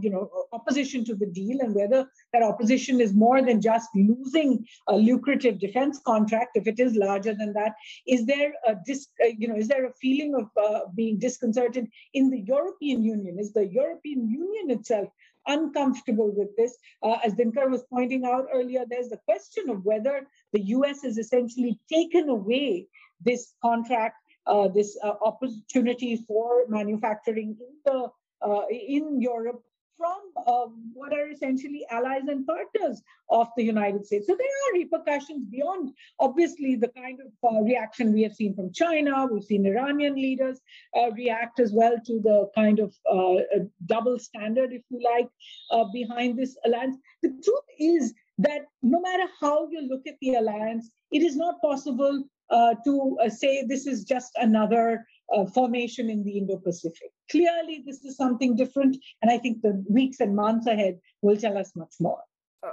you 0.00 0.10
know, 0.10 0.30
opposition 0.52 1.04
to 1.04 1.14
the 1.14 1.26
deal 1.26 1.60
and 1.60 1.74
whether 1.74 2.06
that 2.32 2.42
opposition 2.42 3.00
is 3.00 3.14
more 3.14 3.42
than 3.42 3.60
just 3.60 3.88
losing 3.94 4.64
a 4.88 4.96
lucrative 4.96 5.58
defense 5.58 6.00
contract. 6.06 6.50
If 6.54 6.66
it 6.66 6.78
is 6.78 6.94
larger 6.94 7.34
than 7.34 7.52
that, 7.54 7.72
is 8.06 8.26
there 8.26 8.52
a 8.66 8.74
dis, 8.86 9.08
you 9.38 9.48
know, 9.48 9.56
is 9.56 9.68
there 9.68 9.86
a 9.86 9.92
feeling 9.94 10.34
of 10.34 10.94
being 10.94 11.18
disconcerted 11.18 11.88
in 12.12 12.30
the 12.30 12.40
European 12.40 13.02
Union? 13.02 13.38
Is 13.38 13.52
the 13.52 13.66
European 13.66 14.28
Union 14.28 14.70
itself 14.78 15.08
uncomfortable 15.46 16.30
with 16.34 16.54
this. 16.56 16.76
Uh, 17.02 17.18
as 17.24 17.34
Dinkar 17.34 17.70
was 17.70 17.84
pointing 17.90 18.24
out 18.24 18.46
earlier, 18.52 18.84
there's 18.88 19.08
the 19.08 19.20
question 19.24 19.70
of 19.70 19.84
whether 19.84 20.26
the 20.52 20.60
US 20.76 21.02
has 21.02 21.18
essentially 21.18 21.78
taken 21.92 22.28
away 22.28 22.86
this 23.24 23.54
contract, 23.62 24.16
uh, 24.46 24.68
this 24.68 24.98
uh, 25.02 25.14
opportunity 25.22 26.16
for 26.28 26.64
manufacturing 26.68 27.56
in 27.60 27.74
the 27.84 28.08
uh, 28.42 28.64
in 28.70 29.20
Europe 29.20 29.62
from 30.00 30.20
uh, 30.46 30.66
what 30.94 31.12
are 31.12 31.28
essentially 31.28 31.84
allies 31.90 32.26
and 32.26 32.46
partners 32.46 33.02
of 33.28 33.48
the 33.56 33.62
United 33.62 34.06
States. 34.06 34.26
So 34.26 34.34
there 34.34 34.56
are 34.62 34.78
repercussions 34.78 35.44
beyond, 35.50 35.90
obviously, 36.18 36.74
the 36.74 36.88
kind 36.88 37.18
of 37.20 37.30
uh, 37.48 37.60
reaction 37.60 38.14
we 38.14 38.22
have 38.22 38.34
seen 38.34 38.54
from 38.54 38.72
China. 38.72 39.28
We've 39.30 39.44
seen 39.44 39.66
Iranian 39.66 40.14
leaders 40.14 40.58
uh, 40.98 41.10
react 41.10 41.60
as 41.60 41.72
well 41.74 41.96
to 42.06 42.20
the 42.28 42.48
kind 42.54 42.78
of 42.78 42.94
uh, 43.12 43.42
double 43.84 44.18
standard, 44.18 44.72
if 44.72 44.82
you 44.88 45.00
like, 45.04 45.28
uh, 45.70 45.84
behind 45.92 46.38
this 46.38 46.56
alliance. 46.64 46.96
The 47.22 47.28
truth 47.44 47.68
is 47.78 48.14
that 48.38 48.62
no 48.82 49.00
matter 49.00 49.26
how 49.38 49.68
you 49.70 49.86
look 49.86 50.06
at 50.06 50.16
the 50.22 50.34
alliance, 50.36 50.90
it 51.12 51.22
is 51.22 51.36
not 51.36 51.60
possible 51.60 52.24
uh, 52.48 52.74
to 52.86 53.18
say 53.28 53.64
this 53.66 53.86
is 53.86 54.02
just 54.04 54.32
another 54.36 55.04
uh, 55.34 55.46
formation 55.46 56.10
in 56.10 56.22
the 56.24 56.38
Indo 56.38 56.56
Pacific. 56.56 57.10
Clearly, 57.30 57.82
this 57.86 58.04
is 58.04 58.16
something 58.16 58.56
different, 58.56 58.96
and 59.22 59.30
I 59.30 59.38
think 59.38 59.62
the 59.62 59.84
weeks 59.88 60.20
and 60.20 60.34
months 60.34 60.66
ahead 60.66 60.98
will 61.22 61.36
tell 61.36 61.56
us 61.56 61.72
much 61.76 61.94
more. 62.00 62.20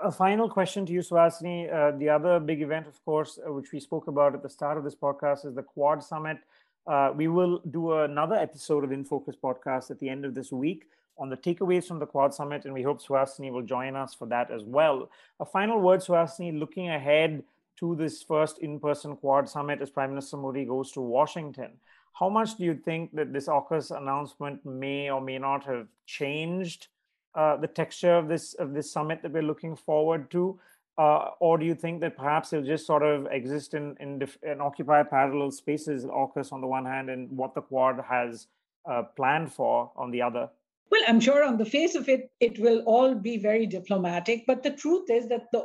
A 0.04 0.12
final 0.12 0.50
question 0.50 0.86
to 0.86 0.92
you, 0.92 1.00
Suhasini. 1.00 1.74
Uh, 1.74 1.98
the 1.98 2.10
other 2.10 2.40
big 2.40 2.62
event, 2.62 2.88
of 2.88 3.04
course, 3.06 3.40
uh, 3.46 3.54
which 3.54 3.72
we 3.72 3.80
spoke 3.80 4.08
about 4.08 4.36
at 4.36 4.44
the 4.44 4.50
start 4.50 4.78
of 4.78 4.84
this 4.84 4.96
podcast, 4.96 5.46
is 5.46 5.56
the 5.56 5.64
Quad 5.64 6.04
Summit. 6.04 6.38
Uh, 6.86 7.12
we 7.16 7.28
will 7.28 7.60
do 7.72 7.94
another 7.94 8.36
episode 8.36 8.84
of 8.84 8.90
InFocus 8.90 9.36
podcast 9.42 9.92
at 9.92 10.00
the 10.00 10.10
end 10.10 10.26
of 10.26 10.34
this 10.34 10.52
week 10.52 10.88
on 11.20 11.30
the 11.30 11.38
takeaways 11.38 11.88
from 11.88 12.00
the 12.00 12.06
Quad 12.06 12.34
Summit, 12.34 12.66
and 12.66 12.74
we 12.74 12.84
hope 12.84 13.02
Suhasini 13.02 13.52
will 13.52 13.64
join 13.64 13.96
us 13.96 14.14
for 14.14 14.26
that 14.28 14.52
as 14.52 14.64
well. 14.64 15.10
A 15.40 15.46
final 15.46 15.80
word, 15.80 16.02
Suhasini, 16.02 16.58
looking 16.58 16.90
ahead 16.90 17.44
to 17.80 17.96
this 17.96 18.24
first 18.24 18.60
in 18.60 18.80
person 18.80 19.16
Quad 19.16 19.50
Summit 19.50 19.82
as 19.82 19.90
Prime 19.90 20.10
Minister 20.10 20.38
Modi 20.38 20.66
goes 20.66 20.92
to 20.92 21.01
Washington. 21.01 21.72
How 22.20 22.30
much 22.30 22.56
do 22.58 22.64
you 22.64 22.74
think 22.74 23.16
that 23.16 23.32
this 23.32 23.48
AUKUS 23.48 23.96
announcement 23.96 24.66
may 24.66 25.12
or 25.12 25.22
may 25.22 25.38
not 25.38 25.64
have 25.66 25.88
changed 26.08 26.88
uh, 27.36 27.58
the 27.58 27.68
texture 27.68 28.16
of 28.16 28.27
this 28.27 28.56
of 28.56 28.74
this 28.74 28.92
summit 28.92 29.22
that 29.22 29.32
we're 29.32 29.44
looking 29.44 29.75
forward 29.75 30.32
to? 30.32 30.60
Uh, 30.98 31.30
or 31.40 31.60
do 31.60 31.66
you 31.66 31.75
think 31.75 32.01
that 32.01 32.18
perhaps 32.18 32.51
it'll 32.51 32.66
just 32.66 32.88
sort 32.88 33.03
of 33.03 33.27
exist 33.27 33.75
in 33.75 33.96
in 34.00 34.27
and 34.42 34.62
occupy 34.62 35.03
parallel 35.03 35.51
spaces, 35.51 36.06
AUKUS 36.06 36.51
on 36.51 36.62
the 36.62 36.68
one 36.68 36.86
hand, 36.86 37.12
and 37.12 37.30
what 37.30 37.53
the 37.53 37.62
Quad 37.62 38.03
has 38.10 38.48
uh, 38.90 39.03
planned 39.16 39.53
for 39.53 39.92
on 39.96 40.10
the 40.10 40.24
other? 40.24 40.50
Well, 40.90 41.01
I'm 41.08 41.20
sure 41.20 41.44
on 41.44 41.58
the 41.58 41.66
face 41.66 41.94
of 41.96 42.10
it, 42.10 42.32
it 42.40 42.58
will 42.58 42.80
all 42.86 43.14
be 43.14 43.38
very 43.38 43.68
diplomatic. 43.68 44.46
But 44.48 44.64
the 44.64 44.72
truth 44.72 45.12
is 45.12 45.27
that 45.27 45.51
the 45.51 45.60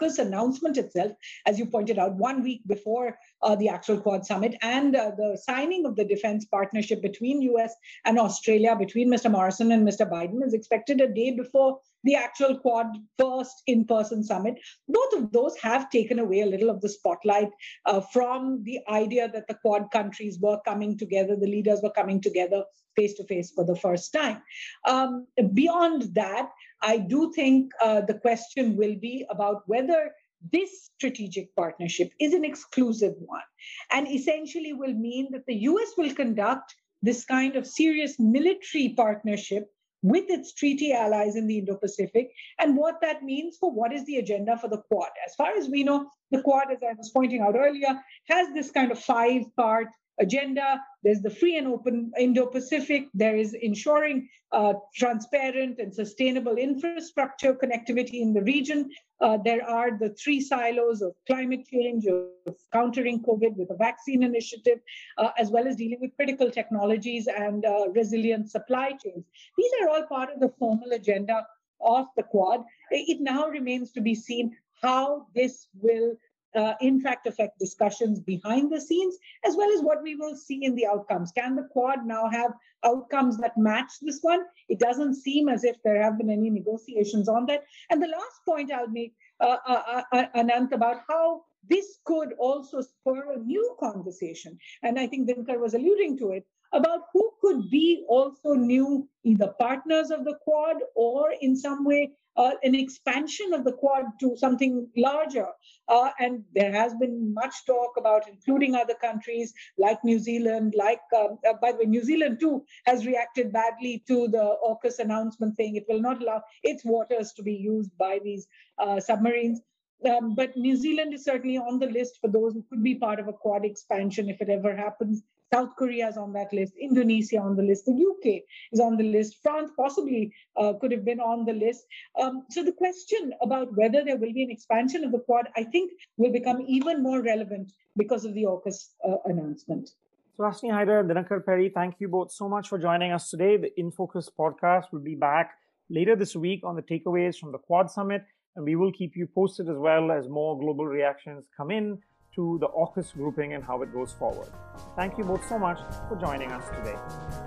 AUKUS 0.00 0.18
announcement 0.18 0.76
itself, 0.76 1.12
as 1.46 1.58
you 1.58 1.66
pointed 1.66 1.98
out, 1.98 2.14
one 2.14 2.42
week 2.42 2.62
before 2.66 3.18
uh, 3.42 3.56
the 3.56 3.68
actual 3.68 4.00
Quad 4.00 4.24
summit 4.24 4.56
and 4.62 4.96
uh, 4.96 5.12
the 5.16 5.38
signing 5.42 5.86
of 5.86 5.96
the 5.96 6.04
defense 6.04 6.44
partnership 6.46 7.02
between 7.02 7.42
US 7.42 7.74
and 8.04 8.18
Australia, 8.18 8.76
between 8.76 9.10
Mr. 9.10 9.30
Morrison 9.30 9.72
and 9.72 9.86
Mr. 9.86 10.10
Biden, 10.10 10.44
is 10.44 10.54
expected 10.54 11.00
a 11.00 11.12
day 11.12 11.30
before 11.32 11.80
the 12.04 12.14
actual 12.14 12.58
Quad 12.58 12.86
first 13.18 13.62
in 13.66 13.84
person 13.84 14.24
summit. 14.24 14.54
Both 14.88 15.12
of 15.14 15.32
those 15.32 15.56
have 15.58 15.90
taken 15.90 16.18
away 16.18 16.40
a 16.40 16.46
little 16.46 16.70
of 16.70 16.80
the 16.80 16.88
spotlight 16.88 17.50
uh, 17.84 18.00
from 18.00 18.62
the 18.64 18.80
idea 18.88 19.28
that 19.28 19.46
the 19.48 19.54
Quad 19.54 19.90
countries 19.90 20.38
were 20.40 20.60
coming 20.64 20.96
together, 20.96 21.36
the 21.36 21.46
leaders 21.46 21.80
were 21.82 21.90
coming 21.90 22.20
together 22.20 22.64
face 22.96 23.14
to 23.14 23.24
face 23.24 23.52
for 23.54 23.64
the 23.64 23.76
first 23.76 24.12
time. 24.12 24.42
Um, 24.86 25.26
beyond 25.54 26.14
that, 26.14 26.50
I 26.82 26.98
do 26.98 27.32
think 27.34 27.72
uh, 27.82 28.02
the 28.02 28.14
question 28.14 28.76
will 28.76 28.96
be 28.96 29.26
about 29.30 29.62
whether 29.66 30.12
this 30.52 30.90
strategic 30.96 31.54
partnership 31.54 32.12
is 32.18 32.32
an 32.32 32.44
exclusive 32.44 33.14
one 33.18 33.42
and 33.90 34.08
essentially 34.08 34.72
will 34.72 34.94
mean 34.94 35.28
that 35.32 35.44
the 35.46 35.54
US 35.54 35.90
will 35.98 36.14
conduct 36.14 36.74
this 37.02 37.24
kind 37.24 37.56
of 37.56 37.66
serious 37.66 38.18
military 38.18 38.94
partnership 38.96 39.70
with 40.02 40.30
its 40.30 40.54
treaty 40.54 40.92
allies 40.92 41.36
in 41.36 41.46
the 41.46 41.58
Indo 41.58 41.76
Pacific 41.76 42.30
and 42.58 42.76
what 42.76 43.00
that 43.02 43.22
means 43.22 43.58
for 43.58 43.70
what 43.70 43.92
is 43.92 44.04
the 44.06 44.16
agenda 44.16 44.56
for 44.56 44.68
the 44.68 44.80
Quad. 44.90 45.10
As 45.26 45.34
far 45.34 45.52
as 45.56 45.68
we 45.68 45.84
know, 45.84 46.08
the 46.30 46.40
Quad, 46.40 46.70
as 46.72 46.78
I 46.82 46.94
was 46.94 47.10
pointing 47.10 47.42
out 47.42 47.54
earlier, 47.54 48.00
has 48.28 48.48
this 48.54 48.70
kind 48.70 48.90
of 48.90 48.98
five 48.98 49.42
part 49.56 49.88
agenda. 50.20 50.80
There's 51.02 51.22
the 51.22 51.30
free 51.30 51.56
and 51.56 51.66
open 51.66 52.12
Indo 52.18 52.46
Pacific. 52.46 53.08
There 53.14 53.36
is 53.36 53.54
ensuring 53.54 54.28
uh, 54.52 54.74
transparent 54.94 55.78
and 55.78 55.94
sustainable 55.94 56.56
infrastructure 56.56 57.54
connectivity 57.54 58.20
in 58.20 58.32
the 58.32 58.42
region. 58.42 58.90
Uh, 59.20 59.38
there 59.44 59.64
are 59.68 59.98
the 59.98 60.10
three 60.22 60.40
silos 60.40 61.02
of 61.02 61.14
climate 61.26 61.66
change, 61.66 62.06
of 62.06 62.56
countering 62.72 63.22
COVID 63.22 63.56
with 63.56 63.70
a 63.70 63.76
vaccine 63.76 64.22
initiative, 64.22 64.80
uh, 65.18 65.30
as 65.38 65.50
well 65.50 65.66
as 65.66 65.76
dealing 65.76 66.00
with 66.00 66.16
critical 66.16 66.50
technologies 66.50 67.26
and 67.26 67.64
uh, 67.64 67.88
resilient 67.94 68.50
supply 68.50 68.90
chains. 68.90 69.24
These 69.56 69.72
are 69.82 69.88
all 69.88 70.06
part 70.06 70.30
of 70.32 70.40
the 70.40 70.52
formal 70.58 70.92
agenda 70.92 71.46
of 71.80 72.06
the 72.16 72.22
Quad. 72.22 72.64
It 72.90 73.20
now 73.20 73.48
remains 73.48 73.92
to 73.92 74.00
be 74.00 74.14
seen 74.14 74.56
how 74.82 75.26
this 75.34 75.68
will 75.74 76.14
uh, 76.56 76.74
in 76.80 77.00
fact 77.00 77.26
affect 77.26 77.58
discussions 77.58 78.20
behind 78.20 78.72
the 78.72 78.80
scenes 78.80 79.16
as 79.44 79.56
well 79.56 79.70
as 79.72 79.82
what 79.82 80.02
we 80.02 80.14
will 80.16 80.36
see 80.36 80.64
in 80.64 80.74
the 80.74 80.86
outcomes. 80.86 81.32
Can 81.32 81.54
the 81.56 81.68
quad 81.72 82.06
now 82.06 82.28
have 82.28 82.52
outcomes 82.84 83.38
that 83.38 83.56
match 83.56 83.92
this 84.02 84.18
one? 84.22 84.44
It 84.68 84.78
doesn't 84.78 85.14
seem 85.14 85.48
as 85.48 85.64
if 85.64 85.76
there 85.82 86.02
have 86.02 86.18
been 86.18 86.30
any 86.30 86.50
negotiations 86.50 87.28
on 87.28 87.46
that. 87.46 87.64
And 87.90 88.02
the 88.02 88.08
last 88.08 88.40
point 88.46 88.72
i'll 88.72 88.88
make 88.88 89.14
uh, 89.40 89.56
uh, 89.66 89.82
uh, 89.94 90.02
uh 90.12 90.26
anant 90.36 90.72
about 90.72 91.02
how 91.08 91.42
this 91.68 91.98
could 92.04 92.32
also 92.38 92.80
spur 92.80 93.32
a 93.32 93.38
new 93.38 93.76
conversation 93.78 94.58
and 94.82 94.98
i 94.98 95.06
think 95.06 95.28
dinkar 95.28 95.58
was 95.58 95.74
alluding 95.74 96.16
to 96.18 96.30
it 96.32 96.46
about 96.72 97.00
who 97.12 97.30
could 97.40 97.70
be 97.70 98.04
also 98.08 98.54
new 98.54 99.08
either 99.24 99.54
partners 99.58 100.10
of 100.10 100.24
the 100.24 100.36
quad 100.44 100.76
or 100.94 101.32
in 101.40 101.56
some 101.56 101.84
way 101.84 102.12
uh, 102.36 102.52
an 102.62 102.74
expansion 102.74 103.52
of 103.52 103.64
the 103.64 103.72
Quad 103.72 104.04
to 104.20 104.36
something 104.36 104.88
larger. 104.96 105.46
Uh, 105.88 106.10
and 106.18 106.44
there 106.54 106.72
has 106.72 106.94
been 106.94 107.34
much 107.34 107.54
talk 107.66 107.92
about 107.98 108.28
including 108.28 108.74
other 108.74 108.94
countries 108.94 109.52
like 109.78 110.02
New 110.04 110.18
Zealand, 110.18 110.74
like, 110.76 111.00
um, 111.16 111.38
uh, 111.48 111.54
by 111.60 111.72
the 111.72 111.78
way, 111.78 111.84
New 111.84 112.04
Zealand 112.04 112.38
too 112.40 112.64
has 112.86 113.06
reacted 113.06 113.52
badly 113.52 114.02
to 114.06 114.28
the 114.28 114.56
AUKUS 114.64 115.00
announcement 115.00 115.56
saying 115.56 115.76
it 115.76 115.86
will 115.88 116.00
not 116.00 116.22
allow 116.22 116.42
its 116.62 116.84
waters 116.84 117.32
to 117.32 117.42
be 117.42 117.54
used 117.54 117.90
by 117.98 118.18
these 118.22 118.46
uh, 118.78 119.00
submarines. 119.00 119.60
Um, 120.08 120.34
but 120.34 120.56
New 120.56 120.76
Zealand 120.76 121.12
is 121.12 121.24
certainly 121.24 121.58
on 121.58 121.78
the 121.78 121.86
list 121.86 122.18
for 122.22 122.28
those 122.28 122.54
who 122.54 122.64
could 122.70 122.82
be 122.82 122.94
part 122.94 123.20
of 123.20 123.28
a 123.28 123.34
Quad 123.34 123.66
expansion 123.66 124.30
if 124.30 124.40
it 124.40 124.48
ever 124.48 124.74
happens. 124.74 125.22
South 125.52 125.74
Korea 125.76 126.08
is 126.08 126.16
on 126.16 126.32
that 126.34 126.52
list, 126.52 126.74
Indonesia 126.80 127.38
on 127.38 127.56
the 127.56 127.62
list, 127.62 127.84
the 127.86 127.92
UK 127.92 128.42
is 128.72 128.78
on 128.78 128.96
the 128.96 129.04
list, 129.04 129.38
France 129.42 129.70
possibly 129.76 130.32
uh, 130.56 130.74
could 130.80 130.92
have 130.92 131.04
been 131.04 131.18
on 131.18 131.44
the 131.44 131.52
list. 131.52 131.86
Um, 132.20 132.44
so 132.50 132.62
the 132.62 132.72
question 132.72 133.32
about 133.42 133.76
whether 133.76 134.04
there 134.04 134.16
will 134.16 134.32
be 134.32 134.44
an 134.44 134.50
expansion 134.50 135.02
of 135.02 135.10
the 135.10 135.18
Quad, 135.18 135.48
I 135.56 135.64
think, 135.64 135.90
will 136.16 136.32
become 136.32 136.60
even 136.68 137.02
more 137.02 137.20
relevant 137.22 137.72
because 137.96 138.24
of 138.24 138.34
the 138.34 138.44
AUKUS 138.44 138.90
uh, 139.04 139.16
announcement. 139.24 139.90
Suhasini 140.38 140.70
Haidar 140.70 141.00
and 141.00 141.10
Dinakar 141.10 141.44
Peri, 141.44 141.68
thank 141.68 141.96
you 141.98 142.08
both 142.08 142.30
so 142.30 142.48
much 142.48 142.68
for 142.68 142.78
joining 142.78 143.10
us 143.10 143.28
today. 143.28 143.56
The 143.56 143.72
InFocus 143.76 144.28
podcast 144.38 144.84
will 144.92 145.00
be 145.00 145.16
back 145.16 145.54
later 145.90 146.14
this 146.14 146.36
week 146.36 146.60
on 146.64 146.76
the 146.76 146.82
takeaways 146.82 147.36
from 147.36 147.50
the 147.50 147.58
Quad 147.58 147.90
Summit, 147.90 148.24
and 148.54 148.64
we 148.64 148.76
will 148.76 148.92
keep 148.92 149.16
you 149.16 149.26
posted 149.26 149.68
as 149.68 149.76
well 149.76 150.12
as 150.12 150.28
more 150.28 150.58
global 150.58 150.86
reactions 150.86 151.44
come 151.56 151.72
in 151.72 151.98
to 152.34 152.58
the 152.58 152.68
AUKUS 152.68 153.14
grouping 153.14 153.54
and 153.54 153.64
how 153.64 153.82
it 153.82 153.92
goes 153.92 154.12
forward. 154.12 154.48
Thank 154.96 155.18
you 155.18 155.24
both 155.24 155.46
so 155.48 155.58
much 155.58 155.78
for 156.08 156.16
joining 156.16 156.50
us 156.52 156.64
today. 156.76 156.96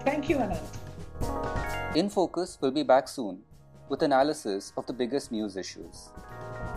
Thank 0.03 0.29
you, 0.29 0.37
Anand. 0.37 1.95
In 1.95 2.09
Focus 2.09 2.57
will 2.59 2.71
be 2.71 2.83
back 2.83 3.07
soon 3.07 3.43
with 3.89 4.01
analysis 4.01 4.73
of 4.75 4.85
the 4.87 4.93
biggest 4.93 5.31
news 5.31 5.55
issues. 5.57 6.09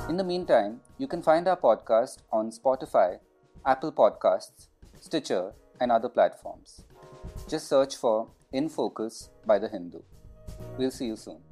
In 0.08 0.16
the 0.16 0.24
meantime, 0.24 0.80
you 0.98 1.06
can 1.06 1.22
find 1.22 1.48
our 1.48 1.56
podcast 1.56 2.18
on 2.30 2.50
Spotify, 2.50 3.18
Apple 3.64 3.92
Podcasts, 3.92 4.68
Stitcher, 5.00 5.52
and 5.80 5.90
other 5.90 6.08
platforms. 6.08 6.82
Just 7.48 7.68
search 7.68 7.96
for 7.96 8.28
In 8.52 8.68
Focus 8.68 9.30
by 9.46 9.58
The 9.58 9.68
Hindu. 9.68 10.02
We'll 10.78 10.90
see 10.90 11.06
you 11.06 11.16
soon. 11.16 11.45